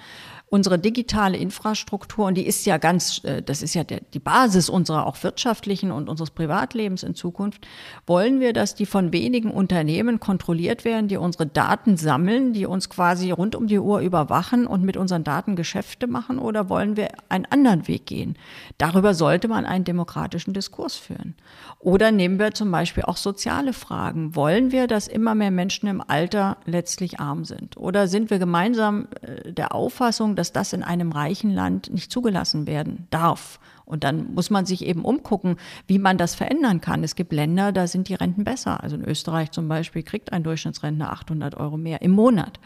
[0.49, 4.69] unsere digitale Infrastruktur, und die ist ja ganz, äh, das ist ja der, die Basis
[4.69, 7.67] unserer auch wirtschaftlichen und unseres Privatlebens in Zukunft,
[8.07, 12.89] wollen wir, dass die von wenigen Unternehmen kontrolliert werden, die unsere Daten sammeln, die uns
[12.89, 17.09] quasi rund um die Uhr überwachen und mit unseren Daten Geschäfte machen, oder wollen wir
[17.29, 18.35] einen anderen Weg gehen?
[18.77, 21.35] Darüber sollte man einen demokratischen Diskurs führen.
[21.77, 24.35] Oder nehmen wir zum Beispiel auch soziale Fragen.
[24.35, 27.77] Wollen wir, dass immer mehr Menschen im Alter letztlich arm sind?
[27.77, 32.65] Oder sind wir gemeinsam äh, der Auffassung, dass das in einem reichen Land nicht zugelassen
[32.65, 33.59] werden darf.
[33.83, 37.03] Und dann muss man sich eben umgucken, wie man das verändern kann.
[37.03, 38.81] Es gibt Länder, da sind die Renten besser.
[38.81, 42.59] Also in Österreich zum Beispiel kriegt ein Durchschnittsrentner 800 Euro mehr im Monat.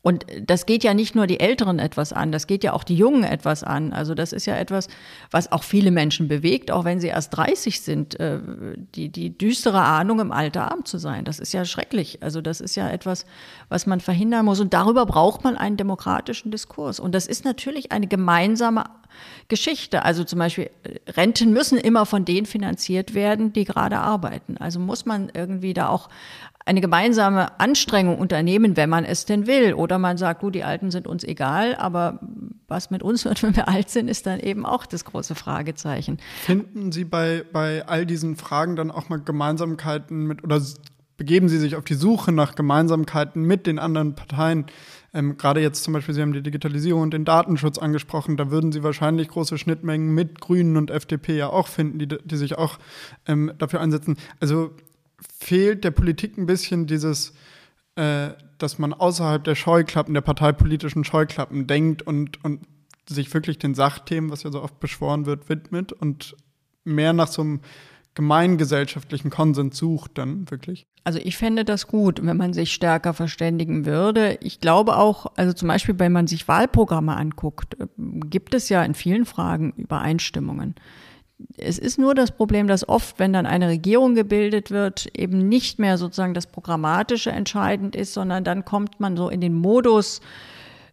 [0.00, 2.94] Und das geht ja nicht nur die Älteren etwas an, das geht ja auch die
[2.94, 3.92] Jungen etwas an.
[3.92, 4.86] Also das ist ja etwas,
[5.32, 8.38] was auch viele Menschen bewegt, auch wenn sie erst 30 sind, äh,
[8.94, 11.24] die, die düstere Ahnung im Alter arm zu sein.
[11.24, 12.22] Das ist ja schrecklich.
[12.22, 13.26] Also das ist ja etwas,
[13.68, 14.60] was man verhindern muss.
[14.60, 17.00] Und darüber braucht man einen demokratischen Diskurs.
[17.00, 18.84] Und das ist natürlich eine gemeinsame
[19.48, 20.04] Geschichte.
[20.04, 24.56] Also zum Beispiel äh, Renten müssen immer von denen finanziert werden, die gerade arbeiten.
[24.58, 26.08] Also muss man irgendwie da auch
[26.68, 29.72] eine gemeinsame Anstrengung unternehmen, wenn man es denn will.
[29.72, 32.20] Oder man sagt, gut, die Alten sind uns egal, aber
[32.68, 36.18] was mit uns wird, wenn wir alt sind, ist dann eben auch das große Fragezeichen.
[36.42, 40.60] Finden Sie bei, bei all diesen Fragen dann auch mal Gemeinsamkeiten mit oder
[41.16, 44.66] begeben Sie sich auf die Suche nach Gemeinsamkeiten mit den anderen Parteien?
[45.14, 48.72] Ähm, Gerade jetzt zum Beispiel, Sie haben die Digitalisierung und den Datenschutz angesprochen, da würden
[48.72, 52.78] Sie wahrscheinlich große Schnittmengen mit Grünen und FDP ja auch finden, die, die sich auch
[53.26, 54.18] ähm, dafür einsetzen.
[54.38, 54.72] Also
[55.20, 57.34] fehlt der Politik ein bisschen dieses,
[57.96, 62.60] äh, dass man außerhalb der Scheuklappen, der parteipolitischen Scheuklappen denkt und, und
[63.08, 66.36] sich wirklich den Sachthemen, was ja so oft beschworen wird, widmet und
[66.84, 67.60] mehr nach so einem
[68.14, 70.86] gemeingesellschaftlichen Konsens sucht dann wirklich?
[71.04, 74.38] Also ich fände das gut, wenn man sich stärker verständigen würde.
[74.40, 78.82] Ich glaube auch, also zum Beispiel, wenn man sich Wahlprogramme anguckt, äh, gibt es ja
[78.82, 80.74] in vielen Fragen Übereinstimmungen
[81.56, 85.78] es ist nur das Problem, dass oft, wenn dann eine Regierung gebildet wird, eben nicht
[85.78, 90.20] mehr sozusagen das Programmatische entscheidend ist, sondern dann kommt man so in den Modus,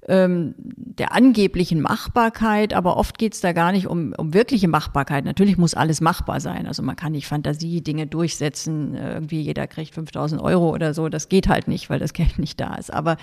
[0.08, 5.26] ähm, der angeblichen Machbarkeit, aber oft geht es da gar nicht um, um wirkliche Machbarkeit.
[5.26, 6.68] Natürlich muss alles machbar sein.
[6.68, 11.10] Also man kann nicht Fantasie Dinge durchsetzen, irgendwie jeder kriegt 5000 Euro oder so.
[11.10, 12.94] Das geht halt nicht, weil das Geld nicht da ist.
[12.94, 13.18] Aber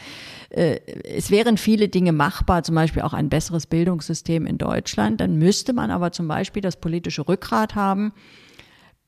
[0.51, 5.21] äh, es wären viele Dinge machbar, zum Beispiel auch ein besseres Bildungssystem in Deutschland.
[5.21, 8.12] Dann müsste man aber zum Beispiel das politische Rückgrat haben,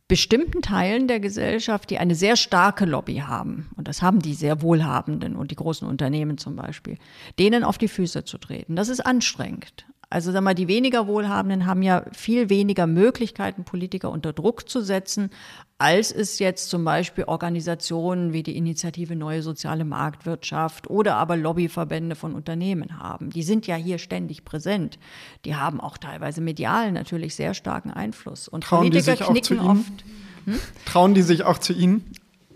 [0.09, 4.61] bestimmten Teilen der Gesellschaft, die eine sehr starke Lobby haben, und das haben die sehr
[4.61, 6.99] Wohlhabenden und die großen Unternehmen zum Beispiel,
[7.39, 8.77] denen auf die Füße zu treten.
[8.77, 9.87] Das ist anstrengend.
[10.15, 14.81] Also sag mal, die weniger Wohlhabenden haben ja viel weniger Möglichkeiten, Politiker unter Druck zu
[14.81, 15.31] setzen,
[15.77, 22.15] als es jetzt zum Beispiel Organisationen wie die Initiative Neue Soziale Marktwirtschaft oder aber Lobbyverbände
[22.15, 23.31] von Unternehmen haben.
[23.31, 25.01] Die sind ja hier ständig präsent.
[25.45, 28.47] Die haben auch teilweise medial natürlich sehr starken Einfluss.
[28.47, 29.81] Und Trauen Politiker die sich knicken auch zu Ihnen?
[29.81, 30.05] oft.
[30.45, 30.61] Hm?
[30.87, 32.05] Trauen die sich auch zu Ihnen?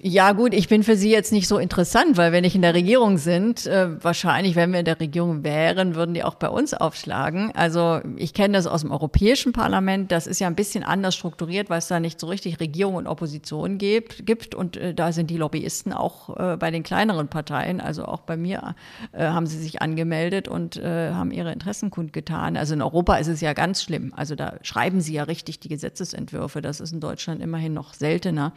[0.00, 2.72] Ja gut, ich bin für Sie jetzt nicht so interessant, weil wenn ich in der
[2.72, 6.72] Regierung sind, äh, wahrscheinlich, wenn wir in der Regierung wären, würden die auch bei uns
[6.72, 7.50] aufschlagen.
[7.56, 10.12] Also ich kenne das aus dem Europäischen Parlament.
[10.12, 13.08] Das ist ja ein bisschen anders strukturiert, weil es da nicht so richtig Regierung und
[13.08, 14.24] Opposition gibt.
[14.24, 14.54] gibt.
[14.54, 18.36] Und äh, da sind die Lobbyisten auch äh, bei den kleineren Parteien, also auch bei
[18.36, 18.76] mir,
[19.10, 22.56] äh, haben sie sich angemeldet und äh, haben ihre Interessen kundgetan.
[22.56, 24.12] Also in Europa ist es ja ganz schlimm.
[24.14, 26.62] Also da schreiben sie ja richtig die Gesetzesentwürfe.
[26.62, 28.52] Das ist in Deutschland immerhin noch seltener.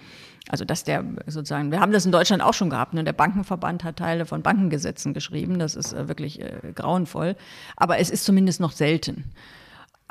[0.49, 3.04] Also dass der sozusagen, wir haben das in Deutschland auch schon gehabt, ne?
[3.04, 7.36] der Bankenverband hat Teile von Bankengesetzen geschrieben, das ist äh, wirklich äh, grauenvoll,
[7.75, 9.32] aber es ist zumindest noch selten.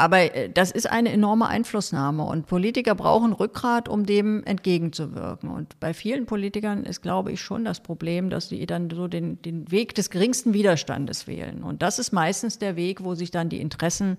[0.01, 5.51] Aber äh, das ist eine enorme Einflussnahme und Politiker brauchen Rückgrat, um dem entgegenzuwirken.
[5.51, 9.43] Und bei vielen Politikern ist, glaube ich, schon das Problem, dass sie dann so den,
[9.43, 11.63] den Weg des geringsten Widerstandes wählen.
[11.63, 14.17] Und das ist meistens der Weg, wo sich dann die Interessen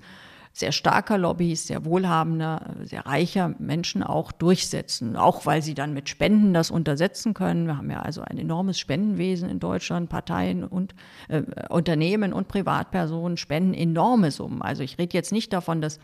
[0.53, 5.15] sehr starker Lobbys, sehr wohlhabender, sehr reicher Menschen auch durchsetzen.
[5.15, 7.67] Auch weil sie dann mit Spenden das untersetzen können.
[7.67, 10.09] Wir haben ja also ein enormes Spendenwesen in Deutschland.
[10.09, 10.93] Parteien und
[11.29, 14.61] äh, Unternehmen und Privatpersonen spenden enorme Summen.
[14.61, 15.99] Also ich rede jetzt nicht davon, dass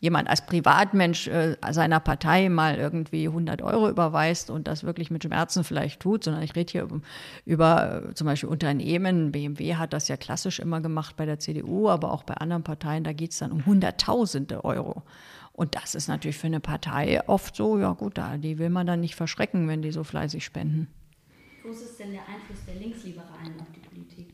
[0.00, 5.24] jemand als Privatmensch äh, seiner Partei mal irgendwie 100 Euro überweist und das wirklich mit
[5.24, 7.00] Schmerzen vielleicht tut, sondern ich rede hier über,
[7.44, 9.32] über äh, zum Beispiel Unternehmen.
[9.32, 13.04] BMW hat das ja klassisch immer gemacht bei der CDU, aber auch bei anderen Parteien,
[13.04, 15.02] da geht es dann um Hunderttausende Euro.
[15.52, 18.86] Und das ist natürlich für eine Partei oft so, ja gut, da, die will man
[18.86, 20.86] dann nicht verschrecken, wenn die so fleißig spenden.
[21.64, 24.27] Wo ist denn der Einfluss der Linksliberalen auf die Politik?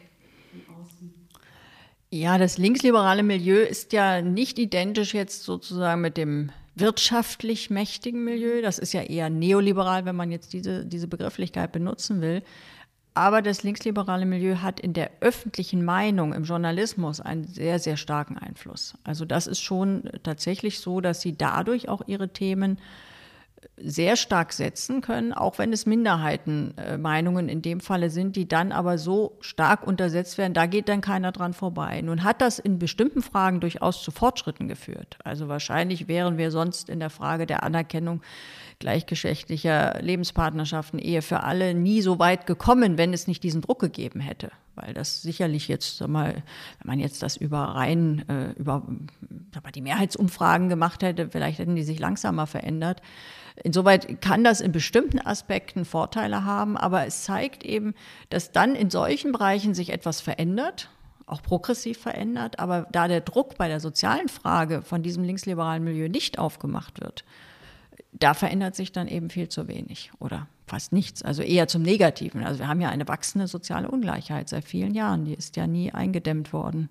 [2.15, 8.63] Ja, das linksliberale Milieu ist ja nicht identisch jetzt sozusagen mit dem wirtschaftlich mächtigen Milieu.
[8.63, 12.45] Das ist ja eher neoliberal, wenn man jetzt diese, diese Begrifflichkeit benutzen will.
[13.15, 18.39] Aber das linksliberale Milieu hat in der öffentlichen Meinung, im Journalismus einen sehr, sehr starken
[18.39, 18.95] Einfluss.
[19.03, 22.79] Also das ist schon tatsächlich so, dass sie dadurch auch ihre Themen
[23.77, 28.99] sehr stark setzen können, auch wenn es Minderheitenmeinungen in dem Falle sind, die dann aber
[28.99, 32.01] so stark untersetzt werden, da geht dann keiner dran vorbei.
[32.01, 35.19] Nun hat das in bestimmten Fragen durchaus zu Fortschritten geführt.
[35.25, 38.23] Also wahrscheinlich wären wir sonst in der Frage der Anerkennung
[38.79, 44.21] gleichgeschlechtlicher Lebenspartnerschaften, Ehe für alle, nie so weit gekommen, wenn es nicht diesen Druck gegeben
[44.21, 44.51] hätte.
[44.75, 48.83] Weil das sicherlich jetzt, sag mal, wenn man jetzt das über rein, äh, über
[49.53, 53.01] sag mal, die Mehrheitsumfragen gemacht hätte, vielleicht hätten die sich langsamer verändert.
[53.63, 57.95] Insoweit kann das in bestimmten Aspekten Vorteile haben, aber es zeigt eben,
[58.31, 60.91] dass dann in solchen Bereichen sich etwas verändert,
[61.27, 66.09] auch progressiv verändert, aber da der Druck bei der sozialen Frage von diesem linksliberalen Milieu
[66.09, 67.25] nicht aufgemacht wird,
[68.19, 72.45] da verändert sich dann eben viel zu wenig oder fast nichts, also eher zum Negativen.
[72.45, 75.93] Also wir haben ja eine wachsende soziale Ungleichheit seit vielen Jahren, die ist ja nie
[75.93, 76.89] eingedämmt worden.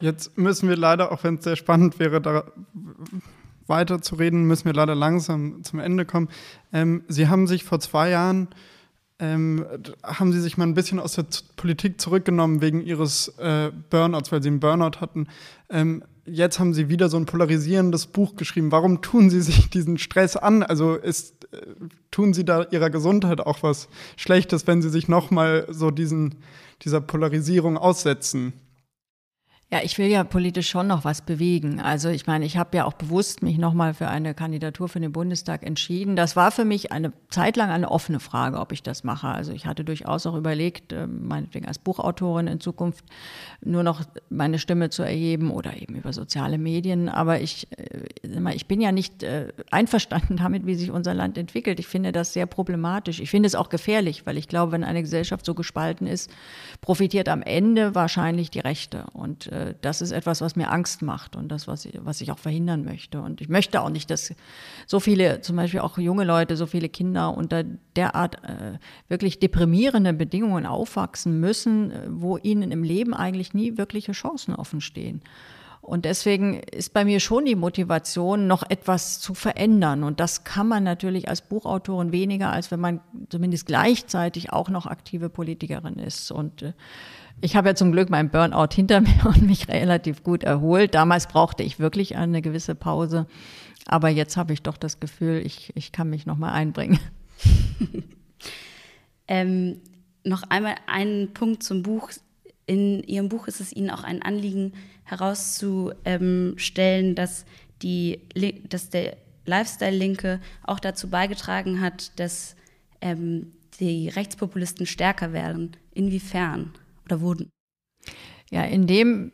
[0.00, 2.44] Jetzt müssen wir leider, auch wenn es sehr spannend wäre, da
[3.66, 6.28] weiterzureden, müssen wir leider langsam zum Ende kommen.
[6.72, 8.48] Ähm, Sie haben sich vor zwei Jahren,
[9.18, 9.64] ähm,
[10.02, 14.42] haben Sie sich mal ein bisschen aus der Politik zurückgenommen wegen Ihres äh, Burnouts, weil
[14.42, 15.28] Sie einen Burnout hatten.
[15.70, 18.72] Ähm, jetzt haben Sie wieder so ein polarisierendes Buch geschrieben.
[18.72, 20.62] Warum tun Sie sich diesen Stress an?
[20.62, 21.60] Also ist, äh,
[22.10, 26.36] tun Sie da Ihrer Gesundheit auch was Schlechtes, wenn Sie sich nochmal so diesen,
[26.82, 28.52] dieser Polarisierung aussetzen?
[29.68, 31.80] Ja, ich will ja politisch schon noch was bewegen.
[31.80, 35.10] Also ich meine, ich habe ja auch bewusst mich nochmal für eine Kandidatur für den
[35.10, 36.14] Bundestag entschieden.
[36.14, 39.26] Das war für mich eine Zeit lang eine offene Frage, ob ich das mache.
[39.26, 43.04] Also ich hatte durchaus auch überlegt, ähm, meinetwegen als Buchautorin in Zukunft
[43.60, 47.08] nur noch meine Stimme zu erheben oder eben über soziale Medien.
[47.08, 51.80] Aber ich, äh, ich bin ja nicht äh, einverstanden damit, wie sich unser Land entwickelt.
[51.80, 53.18] Ich finde das sehr problematisch.
[53.18, 56.30] Ich finde es auch gefährlich, weil ich glaube, wenn eine Gesellschaft so gespalten ist,
[56.82, 59.06] profitiert am Ende wahrscheinlich die Rechte.
[59.12, 62.30] Und äh, das ist etwas, was mir Angst macht und das, was ich, was ich
[62.30, 63.20] auch verhindern möchte.
[63.20, 64.34] Und ich möchte auch nicht, dass
[64.86, 67.64] so viele, zum Beispiel auch junge Leute, so viele Kinder unter
[67.96, 74.12] derart äh, wirklich deprimierenden Bedingungen aufwachsen müssen, äh, wo ihnen im Leben eigentlich nie wirkliche
[74.12, 75.22] Chancen offen stehen.
[75.86, 80.02] Und deswegen ist bei mir schon die Motivation, noch etwas zu verändern.
[80.02, 84.86] Und das kann man natürlich als Buchautorin weniger, als wenn man zumindest gleichzeitig auch noch
[84.86, 86.32] aktive Politikerin ist.
[86.32, 86.72] Und äh,
[87.40, 90.94] ich habe ja zum Glück meinen Burnout hinter mir und mich relativ gut erholt.
[90.94, 93.26] Damals brauchte ich wirklich eine gewisse Pause.
[93.86, 96.98] Aber jetzt habe ich doch das Gefühl, ich, ich kann mich noch mal einbringen.
[99.28, 99.80] ähm,
[100.24, 102.10] noch einmal einen Punkt zum Buch.
[102.66, 104.72] In Ihrem Buch ist es Ihnen auch ein Anliegen
[105.04, 107.44] herauszustellen, dass,
[107.82, 108.20] die,
[108.68, 112.56] dass der Lifestyle-Linke auch dazu beigetragen hat, dass
[113.00, 115.76] ähm, die Rechtspopulisten stärker werden.
[115.94, 116.72] Inwiefern
[117.06, 117.52] oder wurden?
[118.50, 119.32] Ja, indem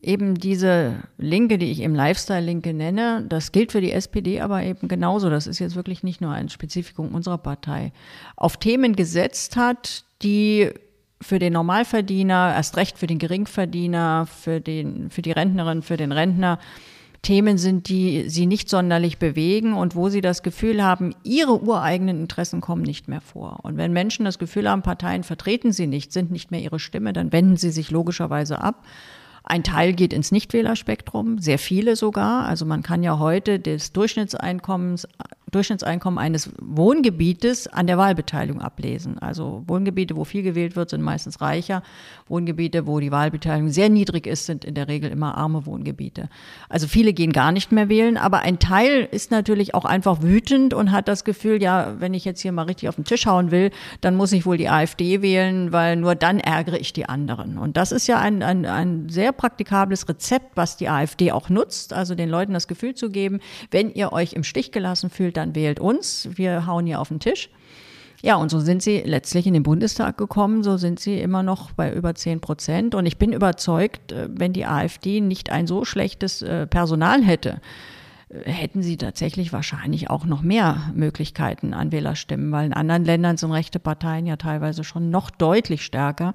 [0.00, 4.86] eben diese Linke, die ich eben Lifestyle-Linke nenne, das gilt für die SPD aber eben
[4.86, 5.30] genauso.
[5.30, 7.92] Das ist jetzt wirklich nicht nur ein Spezifikum unserer Partei.
[8.36, 10.70] Auf Themen gesetzt hat, die
[11.20, 16.12] für den Normalverdiener, erst recht für den Geringverdiener, für, den, für die Rentnerin, für den
[16.12, 16.58] Rentner,
[17.22, 22.20] Themen sind, die sie nicht sonderlich bewegen und wo sie das Gefühl haben, ihre ureigenen
[22.20, 23.60] Interessen kommen nicht mehr vor.
[23.62, 27.12] Und wenn Menschen das Gefühl haben, Parteien vertreten sie nicht, sind nicht mehr ihre Stimme,
[27.12, 28.84] dann wenden sie sich logischerweise ab.
[29.44, 32.46] Ein Teil geht ins Nichtwählerspektrum, sehr viele sogar.
[32.46, 35.06] Also man kann ja heute des Durchschnittseinkommens
[35.52, 39.18] Durchschnittseinkommen eines Wohngebietes an der Wahlbeteiligung ablesen.
[39.18, 41.82] Also Wohngebiete, wo viel gewählt wird, sind meistens reicher.
[42.26, 46.30] Wohngebiete, wo die Wahlbeteiligung sehr niedrig ist, sind in der Regel immer arme Wohngebiete.
[46.70, 50.72] Also viele gehen gar nicht mehr wählen, aber ein Teil ist natürlich auch einfach wütend
[50.72, 53.50] und hat das Gefühl, ja, wenn ich jetzt hier mal richtig auf den Tisch hauen
[53.50, 57.58] will, dann muss ich wohl die AfD wählen, weil nur dann ärgere ich die anderen.
[57.58, 61.92] Und das ist ja ein, ein, ein sehr praktikables Rezept, was die AfD auch nutzt,
[61.92, 63.40] also den Leuten das Gefühl zu geben,
[63.70, 67.20] wenn ihr euch im Stich gelassen fühlt, dann wählt uns, wir hauen hier auf den
[67.20, 67.50] Tisch.
[68.24, 71.72] Ja, und so sind sie letztlich in den Bundestag gekommen, so sind sie immer noch
[71.72, 72.94] bei über 10 Prozent.
[72.94, 77.60] Und ich bin überzeugt, äh, wenn die AfD nicht ein so schlechtes äh, Personal hätte,
[78.28, 83.36] äh, hätten sie tatsächlich wahrscheinlich auch noch mehr Möglichkeiten an Wählerstimmen, weil in anderen Ländern
[83.38, 86.32] sind rechte Parteien ja teilweise schon noch deutlich stärker.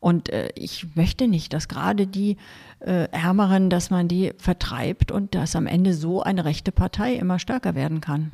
[0.00, 2.36] Und äh, ich möchte nicht, dass gerade die
[2.80, 7.38] äh, Ärmeren, dass man die vertreibt und dass am Ende so eine rechte Partei immer
[7.38, 8.32] stärker werden kann.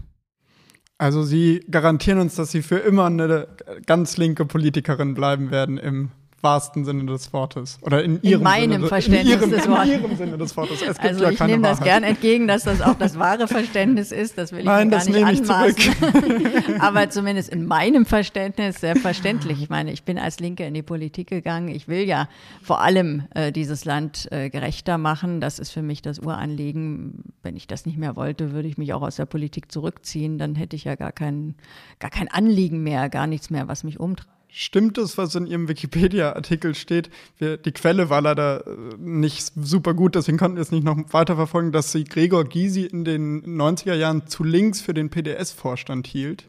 [0.99, 3.47] Also Sie garantieren uns, dass Sie für immer eine
[3.87, 6.11] ganz linke Politikerin bleiben werden im
[6.43, 7.79] wahrsten Sinne des Wortes.
[7.83, 9.89] Oder in Ihrem in meinem Sinne, Verständnis in ihrem, des Wortes.
[9.89, 10.83] In Ihrem Sinne des Wortes.
[10.83, 11.85] Es gibt also ja ich nehme das Wahrheit.
[11.85, 14.39] gern entgegen, dass das auch das wahre Verständnis ist.
[14.39, 16.81] Das will ich Nein, gar das nicht nehme ich anmaßen.
[16.81, 19.61] Aber zumindest in meinem Verständnis selbstverständlich.
[19.63, 21.69] Ich meine, ich bin als Linke in die Politik gegangen.
[21.69, 22.29] Ich will ja
[22.63, 25.41] vor allem äh, dieses Land äh, gerechter machen.
[25.41, 27.25] Das ist für mich das Uranliegen.
[27.43, 30.39] Wenn ich das nicht mehr wollte, würde ich mich auch aus der Politik zurückziehen.
[30.39, 31.57] Dann hätte ich ja gar kein,
[31.99, 34.38] gar kein Anliegen mehr, gar nichts mehr, was mich umtreibt.
[34.51, 37.11] Stimmt es, was in Ihrem Wikipedia-Artikel steht?
[37.37, 40.97] Wir, die Quelle war leider äh, nicht super gut, deswegen konnten wir es nicht noch
[41.11, 46.49] weiterverfolgen, dass Sie Gregor Gysi in den 90er Jahren zu links für den PDS-Vorstand hielt.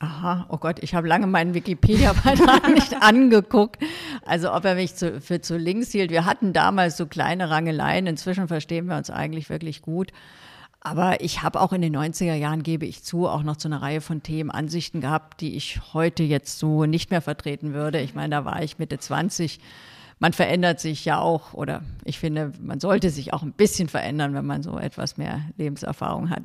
[0.00, 3.82] Aha, oh Gott, ich habe lange meinen Wikipedia-Beitrag nicht angeguckt.
[4.26, 6.10] Also ob er mich zu, für zu links hielt.
[6.10, 8.06] Wir hatten damals so kleine Rangeleien.
[8.06, 10.12] Inzwischen verstehen wir uns eigentlich wirklich gut.
[10.86, 13.80] Aber ich habe auch in den 90er Jahren, gebe ich zu, auch noch zu einer
[13.80, 18.00] Reihe von Themen Ansichten gehabt, die ich heute jetzt so nicht mehr vertreten würde.
[18.02, 19.60] Ich meine, da war ich Mitte 20.
[20.18, 24.34] Man verändert sich ja auch, oder ich finde, man sollte sich auch ein bisschen verändern,
[24.34, 26.42] wenn man so etwas mehr Lebenserfahrung hat.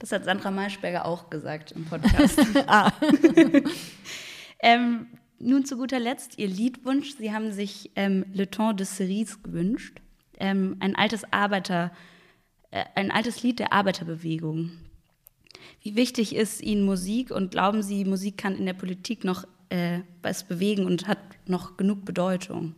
[0.00, 2.40] Das hat Sandra Maischberger auch gesagt im Podcast.
[2.66, 2.90] ah.
[4.58, 5.06] ähm,
[5.38, 7.14] nun zu guter Letzt Ihr Liedwunsch.
[7.16, 10.02] Sie haben sich ähm, Le Temps de Cerise gewünscht.
[10.40, 11.92] Ähm, ein altes Arbeiter-
[12.70, 14.72] ein altes Lied der Arbeiterbewegung.
[15.82, 20.00] Wie wichtig ist Ihnen Musik und glauben Sie, Musik kann in der Politik noch äh,
[20.22, 22.74] was bewegen und hat noch genug Bedeutung?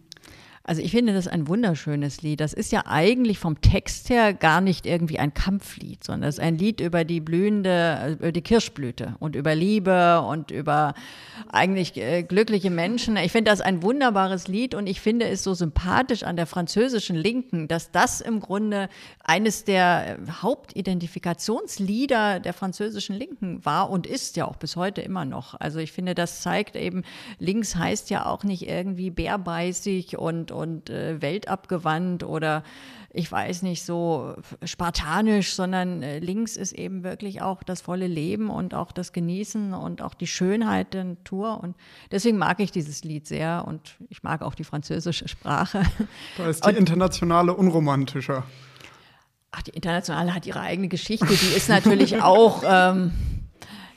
[0.68, 2.40] Also ich finde das ein wunderschönes Lied.
[2.40, 6.44] Das ist ja eigentlich vom Text her gar nicht irgendwie ein Kampflied, sondern es ist
[6.44, 10.92] ein Lied über die blühende, über die Kirschblüte und über Liebe und über
[11.50, 13.16] eigentlich äh, glückliche Menschen.
[13.16, 17.16] Ich finde das ein wunderbares Lied und ich finde es so sympathisch an der französischen
[17.16, 18.90] Linken, dass das im Grunde
[19.24, 25.58] eines der Hauptidentifikationslieder der französischen Linken war und ist ja auch bis heute immer noch.
[25.58, 27.04] Also ich finde, das zeigt eben,
[27.38, 32.62] links heißt ja auch nicht irgendwie bärbeißig und und äh, weltabgewandt oder
[33.10, 38.50] ich weiß nicht, so spartanisch, sondern äh, links ist eben wirklich auch das volle Leben
[38.50, 41.60] und auch das Genießen und auch die Schönheit der Natur.
[41.62, 41.74] Und
[42.10, 45.82] deswegen mag ich dieses Lied sehr und ich mag auch die französische Sprache.
[46.36, 48.44] Da ist die Und- internationale unromantischer.
[49.52, 53.12] Ach, die Internationale hat ihre eigene Geschichte, die ist natürlich auch, ähm,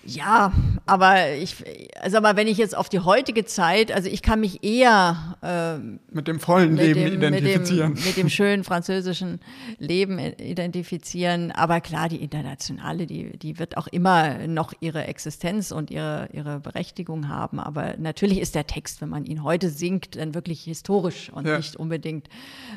[0.05, 0.51] ja,
[0.85, 1.55] aber ich,
[1.99, 5.99] also aber wenn ich jetzt auf die heutige Zeit, also ich kann mich eher ähm,
[6.11, 7.93] Mit dem vollen mit Leben dem, identifizieren.
[7.93, 9.39] Mit dem, mit dem schönen französischen
[9.77, 11.51] Leben identifizieren.
[11.51, 16.59] Aber klar, die internationale, die, die wird auch immer noch ihre Existenz und ihre, ihre
[16.59, 17.59] Berechtigung haben.
[17.59, 21.57] Aber natürlich ist der Text, wenn man ihn heute singt, dann wirklich historisch und Ja.
[21.57, 22.27] nicht unbedingt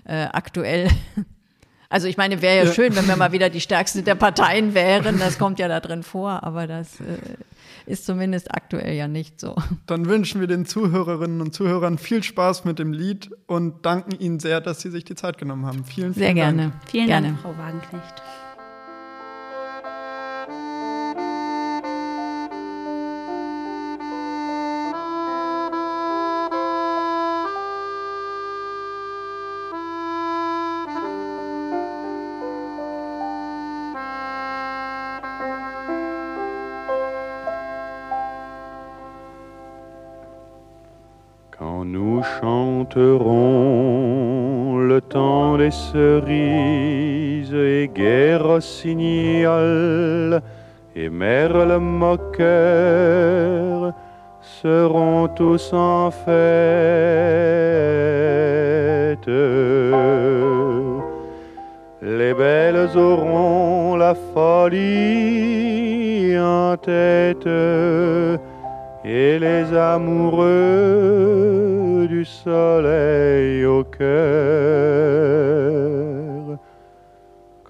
[0.04, 0.88] äh, aktuell.
[1.94, 2.72] Also ich meine, wäre ja, Ja.
[2.72, 5.20] schön, wenn wir mal wieder die stärkste der Parteien wären.
[5.20, 7.04] Das kommt ja da drin vor, aber das äh,
[7.86, 9.54] ist zumindest aktuell ja nicht so.
[9.86, 14.40] Dann wünschen wir den Zuhörerinnen und Zuhörern viel Spaß mit dem Lied und danken Ihnen
[14.40, 15.84] sehr, dass Sie sich die Zeit genommen haben.
[15.84, 16.36] Vielen, vielen Sehr Dank.
[16.56, 16.72] gerne.
[16.90, 17.26] Vielen gerne.
[17.28, 18.22] Dank, Frau Wagenknecht.
[42.94, 50.40] Chanterons le temps des cerises et guerre rossignol
[50.94, 52.32] et merle moqueur
[54.40, 56.34] seront tous en fête.
[62.02, 64.78] Les belles auront la folie
[66.38, 67.48] en tête
[69.04, 71.63] et les amoureux
[72.08, 74.08] du soleil au cœur.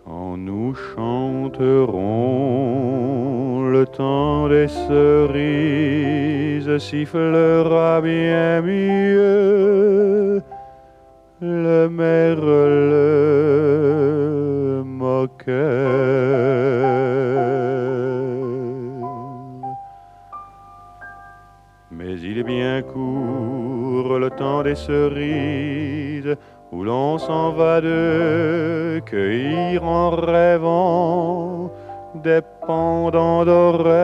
[0.05, 1.63] Quand nous chanterons
[3.71, 10.43] le temps des cerises sifflera bien mieux
[11.41, 12.95] le merle
[14.85, 15.55] moqueur.
[21.91, 23.34] Mais il est bien court
[24.19, 26.37] le temps des cerises
[26.73, 31.71] où l'on s'en va de cueillir en rêvant
[32.23, 33.95] des pendants d'oreilles.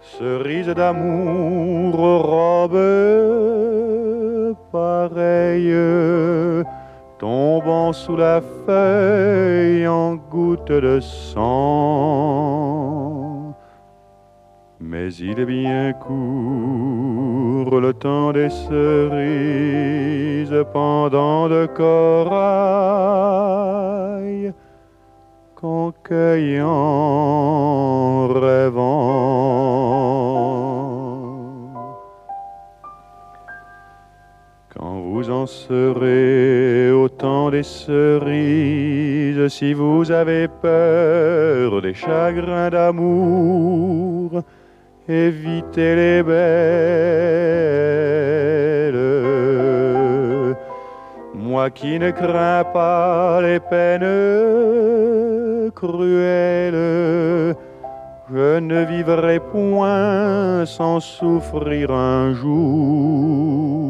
[0.00, 3.12] Cerises d'amour aux robes
[7.22, 12.41] tombant sous la feuille en gouttes de sang.
[14.84, 19.72] Mais il est bien court le temps des cerises
[20.72, 22.42] pendant de corail
[25.54, 29.12] qu'on cueille en rêvant.
[34.74, 44.42] Quand vous en serez au temps des cerises, si vous avez peur des chagrins d'amour,
[45.08, 46.32] évitez les belles.
[51.34, 57.54] Moi qui ne crains pas les peines cruelles,
[58.32, 63.82] je ne vivrai point sans souffrir un jour.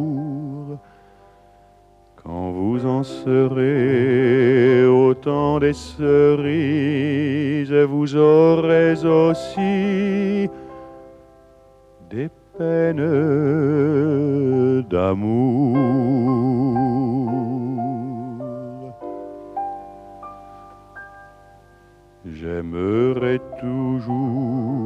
[2.24, 10.48] Quand vous en serez au temps des cerises, vous aurez aussi
[12.12, 12.98] des peines
[14.90, 15.76] d'amour.
[22.26, 24.80] J'aimerai toujours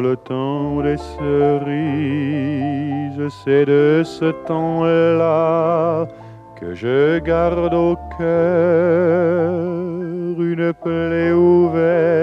[0.00, 1.62] le temps des cerises,
[3.44, 6.06] c'est de ce temps-là
[6.60, 9.62] que je garde au cœur
[10.38, 12.22] une plaie ouverte.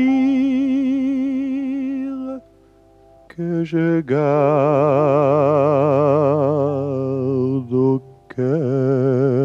[3.41, 4.11] que chegado
[8.29, 9.40] que